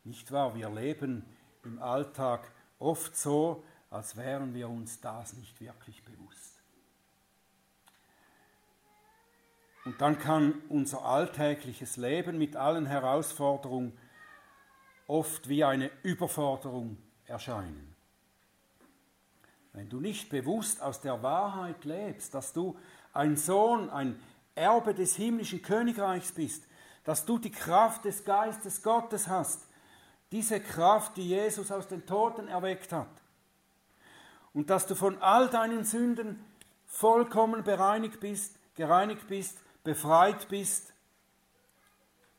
Nicht 0.04 0.32
wahr? 0.32 0.56
Wir 0.56 0.68
leben 0.72 1.24
im 1.64 1.80
Alltag 1.80 2.52
oft 2.80 3.16
so, 3.16 3.64
als 3.92 4.18
wären 4.18 4.56
wir 4.56 4.68
uns 4.68 5.00
das 5.00 5.34
nicht 5.34 5.62
wirklich 5.62 6.04
bewusst. 6.04 6.60
Und 9.86 10.02
dann 10.02 10.18
kann 10.18 10.64
unser 10.70 11.06
alltägliches 11.06 11.96
Leben 11.98 12.40
mit 12.40 12.56
allen 12.56 12.88
Herausforderungen 12.88 13.96
oft 15.06 15.48
wie 15.50 15.64
eine 15.64 15.92
Überforderung 16.02 16.98
erscheinen. 17.28 17.94
Wenn 19.72 19.88
du 19.88 20.00
nicht 20.00 20.30
bewusst 20.30 20.82
aus 20.82 21.00
der 21.00 21.22
Wahrheit 21.22 21.86
lebst, 21.86 22.34
dass 22.34 22.54
du 22.54 22.76
ein 23.14 23.38
Sohn, 23.38 23.90
ein 23.90 24.20
Erbe 24.56 24.94
des 24.94 25.16
himmlischen 25.16 25.62
Königreichs 25.62 26.32
bist, 26.32 26.64
dass 27.04 27.26
du 27.26 27.38
die 27.38 27.52
Kraft 27.52 28.06
des 28.06 28.24
Geistes 28.24 28.82
Gottes 28.82 29.28
hast, 29.28 29.62
diese 30.32 30.60
Kraft, 30.60 31.18
die 31.18 31.30
Jesus 31.30 31.72
aus 31.72 31.88
den 31.88 32.06
Toten 32.06 32.48
erweckt 32.48 32.92
hat, 32.92 33.10
und 34.54 34.70
dass 34.70 34.86
du 34.86 34.96
von 34.96 35.22
all 35.22 35.50
deinen 35.50 35.84
Sünden 35.84 36.44
vollkommen 36.86 37.64
bereinigt 37.64 38.20
bist, 38.20 38.58
gereinigt 38.76 39.28
bist, 39.28 39.58
befreit 39.84 40.48
bist, 40.48 40.94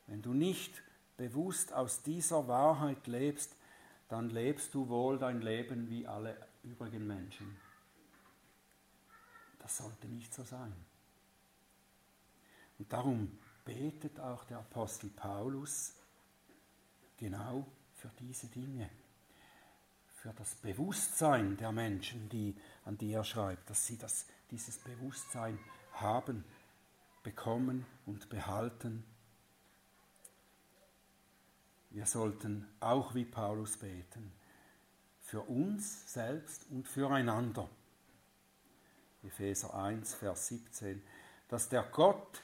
wenn 0.07 0.21
du 0.21 0.33
nicht 0.33 0.81
bewusst 1.17 1.73
aus 1.73 2.03
dieser 2.03 2.47
Wahrheit 2.47 3.07
lebst, 3.07 3.55
dann 4.09 4.29
lebst 4.29 4.73
du 4.73 4.87
wohl 4.87 5.17
dein 5.17 5.41
Leben 5.41 5.89
wie 5.89 6.07
alle 6.07 6.37
übrigen 6.63 7.07
Menschen. 7.07 7.57
Das 9.65 9.77
sollte 9.77 10.07
nicht 10.07 10.31
so 10.31 10.43
sein. 10.43 10.71
Und 12.77 12.93
darum 12.93 13.39
betet 13.65 14.19
auch 14.19 14.43
der 14.43 14.59
Apostel 14.59 15.09
Paulus 15.09 15.95
genau 17.17 17.65
für 17.95 18.11
diese 18.19 18.45
Dinge 18.45 18.91
für 20.25 20.33
das 20.33 20.55
Bewusstsein 20.55 21.55
der 21.57 21.71
Menschen, 21.71 22.29
die, 22.29 22.55
an 22.83 22.97
die 22.97 23.11
er 23.11 23.23
schreibt, 23.23 23.69
dass 23.69 23.85
sie 23.85 23.95
das, 23.95 24.25
dieses 24.49 24.77
Bewusstsein 24.79 25.59
haben, 25.93 26.43
bekommen 27.21 27.85
und 28.07 28.27
behalten. 28.29 29.03
Wir 31.91 32.07
sollten 32.07 32.67
auch 32.79 33.13
wie 33.13 33.25
Paulus 33.25 33.77
beten, 33.77 34.31
für 35.21 35.41
uns 35.41 36.11
selbst 36.11 36.65
und 36.71 36.87
füreinander. 36.87 37.69
Epheser 39.25 39.73
1, 39.73 40.13
Vers 40.15 40.47
17, 40.47 41.01
dass 41.47 41.69
der 41.69 41.83
Gott 41.83 42.41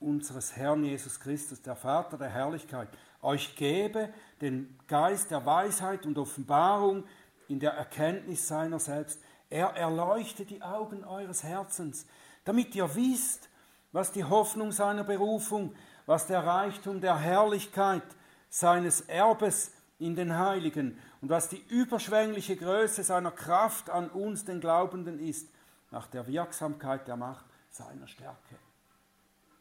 unseres 0.00 0.56
Herrn 0.56 0.84
Jesus 0.84 1.20
Christus, 1.20 1.62
der 1.62 1.76
Vater 1.76 2.16
der 2.18 2.28
Herrlichkeit, 2.28 2.88
euch 3.22 3.54
gebe 3.56 4.12
den 4.40 4.78
Geist 4.86 5.30
der 5.30 5.44
Weisheit 5.44 6.06
und 6.06 6.18
Offenbarung 6.18 7.04
in 7.48 7.60
der 7.60 7.72
Erkenntnis 7.72 8.48
seiner 8.48 8.78
selbst. 8.78 9.20
Er 9.50 9.68
erleuchte 9.76 10.44
die 10.44 10.62
Augen 10.62 11.04
eures 11.04 11.42
Herzens, 11.42 12.06
damit 12.44 12.74
ihr 12.74 12.94
wisst, 12.94 13.48
was 13.92 14.12
die 14.12 14.24
Hoffnung 14.24 14.72
seiner 14.72 15.04
Berufung, 15.04 15.74
was 16.06 16.26
der 16.26 16.46
Reichtum 16.46 17.00
der 17.00 17.18
Herrlichkeit 17.18 18.04
seines 18.48 19.02
Erbes 19.02 19.72
in 19.98 20.16
den 20.16 20.38
Heiligen 20.38 20.98
und 21.20 21.28
was 21.28 21.48
die 21.48 21.62
überschwängliche 21.68 22.56
Größe 22.56 23.04
seiner 23.04 23.30
Kraft 23.30 23.90
an 23.90 24.08
uns, 24.08 24.44
den 24.44 24.60
Glaubenden, 24.60 25.18
ist, 25.18 25.48
nach 25.90 26.06
der 26.06 26.26
Wirksamkeit 26.26 27.06
der 27.06 27.16
Macht 27.16 27.44
seiner 27.70 28.06
Stärke. 28.06 28.56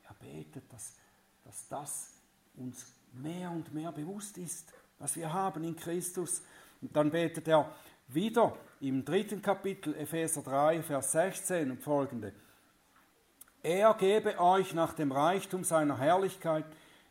Er 0.08 0.16
betet, 0.16 0.72
dass, 0.72 0.96
dass 1.44 1.68
das 1.68 2.14
uns 2.56 2.94
mehr 3.14 3.52
und 3.52 3.74
mehr 3.74 3.92
bewusst 3.92 4.38
ist, 4.38 4.72
was 5.00 5.16
wir 5.16 5.32
haben 5.32 5.64
in 5.64 5.76
Christus. 5.76 6.42
Und 6.82 6.96
dann 6.96 7.12
betet 7.12 7.48
er 7.48 7.74
wieder 8.08 8.56
im 8.82 9.06
dritten 9.06 9.42
Kapitel, 9.42 9.96
Epheser 9.96 10.42
3, 10.42 10.84
Vers 10.84 11.12
16 11.12 11.72
und 11.72 11.82
folgende. 11.82 12.34
Er 13.62 13.94
gebe 13.94 14.40
euch 14.40 14.74
nach 14.74 14.94
dem 14.94 15.12
Reichtum 15.12 15.64
seiner 15.64 15.98
Herrlichkeit 15.98 16.66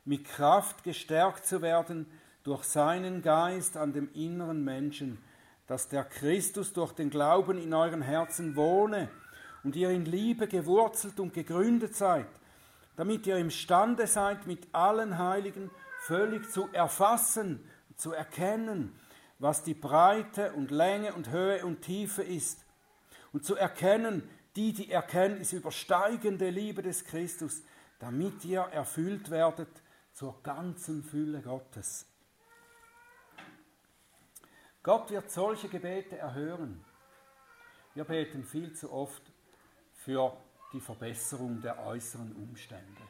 mit 0.05 0.25
Kraft 0.25 0.83
gestärkt 0.83 1.47
zu 1.47 1.61
werden 1.61 2.07
durch 2.43 2.65
seinen 2.65 3.21
Geist 3.21 3.77
an 3.77 3.93
dem 3.93 4.11
inneren 4.15 4.65
Menschen, 4.65 5.23
dass 5.69 5.87
der 5.87 6.03
Christus 6.05 6.73
durch 6.73 6.93
den 6.93 7.11
Glauben 7.11 7.59
in 7.59 7.73
euren 7.73 8.03
Herzen 8.03 8.57
wohne 8.57 9.09
und 9.63 9.77
ihr 9.77 9.91
in 9.91 10.07
Liebe 10.07 10.49
gewurzelt 10.49 11.21
und 11.21 11.35
gegründet 11.35 11.95
seid, 11.95 12.27
damit 12.97 13.27
ihr 13.27 13.37
imstande 13.37 14.07
seid, 14.07 14.47
mit 14.47 14.67
allen 14.75 15.19
Heiligen 15.19 15.71
völlig 16.01 16.51
zu 16.51 16.69
erfassen, 16.73 17.63
zu 17.97 18.13
erkennen, 18.13 18.99
was 19.39 19.63
die 19.63 19.75
Breite 19.75 20.53
und 20.55 20.71
Länge 20.71 21.13
und 21.13 21.31
Höhe 21.31 21.65
und 21.65 21.83
Tiefe 21.83 22.23
ist. 22.23 22.65
Und 23.33 23.45
zu 23.45 23.55
erkennen, 23.55 24.29
die 24.57 24.73
die 24.73 24.91
Erkenntnis 24.91 25.53
übersteigende 25.53 26.49
Liebe 26.49 26.83
des 26.83 27.05
Christus, 27.05 27.63
damit 27.99 28.43
ihr 28.47 28.61
erfüllt 28.61 29.31
werdet 29.31 29.69
zur 30.15 30.43
ganzen 30.43 31.05
Fülle 31.05 31.43
Gottes. 31.43 32.07
Gott 34.89 35.11
wird 35.11 35.31
solche 35.31 35.69
Gebete 35.69 36.17
erhören. 36.17 36.83
Wir 37.93 38.05
beten 38.05 38.43
viel 38.43 38.73
zu 38.73 38.91
oft 38.91 39.21
für 39.93 40.35
die 40.73 40.81
Verbesserung 40.81 41.61
der 41.61 41.85
äußeren 41.85 42.35
Umstände. 42.37 43.03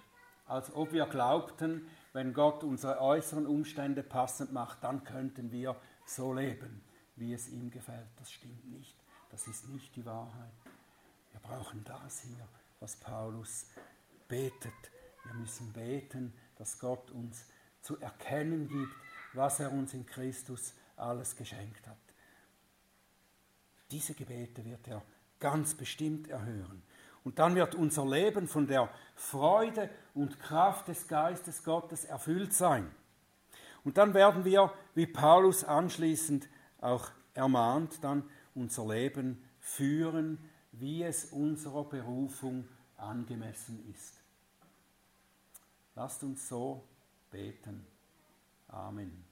Als 0.49 0.75
ob 0.75 0.93
wir 0.93 1.07
glaubten, 1.07 1.89
wenn 2.13 2.35
Gott 2.35 2.65
unsere 2.65 3.01
äußeren 3.01 3.47
Umstände 3.47 4.03
passend 4.03 4.53
macht, 4.53 4.83
dann 4.83 5.05
könnten 5.05 5.53
wir 5.53 5.77
so 6.05 6.35
leben, 6.35 6.83
wie 7.15 7.33
es 7.33 7.49
ihm 7.49 7.71
gefällt. 7.71 8.09
Das 8.17 8.33
stimmt 8.33 8.69
nicht. 8.73 8.97
Das 9.31 9.47
ist 9.47 9.69
nicht 9.69 9.95
die 9.95 10.05
Wahrheit. 10.05 10.51
Wir 11.31 11.41
brauchen 11.41 11.85
das 11.85 12.23
hier, 12.23 12.49
was 12.81 12.97
Paulus 12.97 13.67
betet. 14.27 14.73
Wir 15.23 15.35
müssen 15.35 15.73
beten, 15.73 16.33
dass 16.57 16.81
Gott 16.81 17.13
uns 17.13 17.47
zu 17.83 18.01
erkennen 18.01 18.67
gibt, 18.67 18.97
was 19.33 19.61
er 19.61 19.71
uns 19.71 19.95
in 19.95 20.05
Christus 20.07 20.75
alles 20.99 21.37
geschenkt 21.37 21.87
hat. 21.87 21.97
Diese 23.91 24.15
Gebete 24.15 24.65
wird 24.65 24.87
er 24.89 25.03
ganz 25.39 25.75
bestimmt 25.75 26.29
erhören. 26.29 26.83
Und 27.25 27.39
dann 27.39 27.55
wird 27.55 27.75
unser 27.75 28.07
Leben 28.07 28.49
von 28.49 28.67
der 28.67 28.89
Freude 29.15 29.91
und 30.15 30.41
Kraft 30.41 30.89
des 30.89 31.09
Geistes 31.09 31.63
Gottes 31.63 32.05
erfüllt 32.05 32.53
sein. 32.53 32.91
Und 33.85 33.99
dann 33.99 34.15
werden 34.15 34.45
wir, 34.45 34.73
wie 34.95 35.07
Paulus 35.07 35.65
anschließend 35.65 36.49
auch 36.81 37.11
ermahnt, 37.35 38.03
dann 38.03 38.29
unser 38.55 38.87
Leben 38.87 39.43
führen, 39.61 40.39
wie 40.73 41.03
es 41.03 41.27
unserer 41.27 41.85
Berufung 41.85 42.69
angemessen 42.97 43.93
ist. 43.95 44.15
Lasst 45.95 46.23
uns 46.23 46.49
so 46.49 46.85
beten. 47.31 47.87
Amen. 48.69 49.28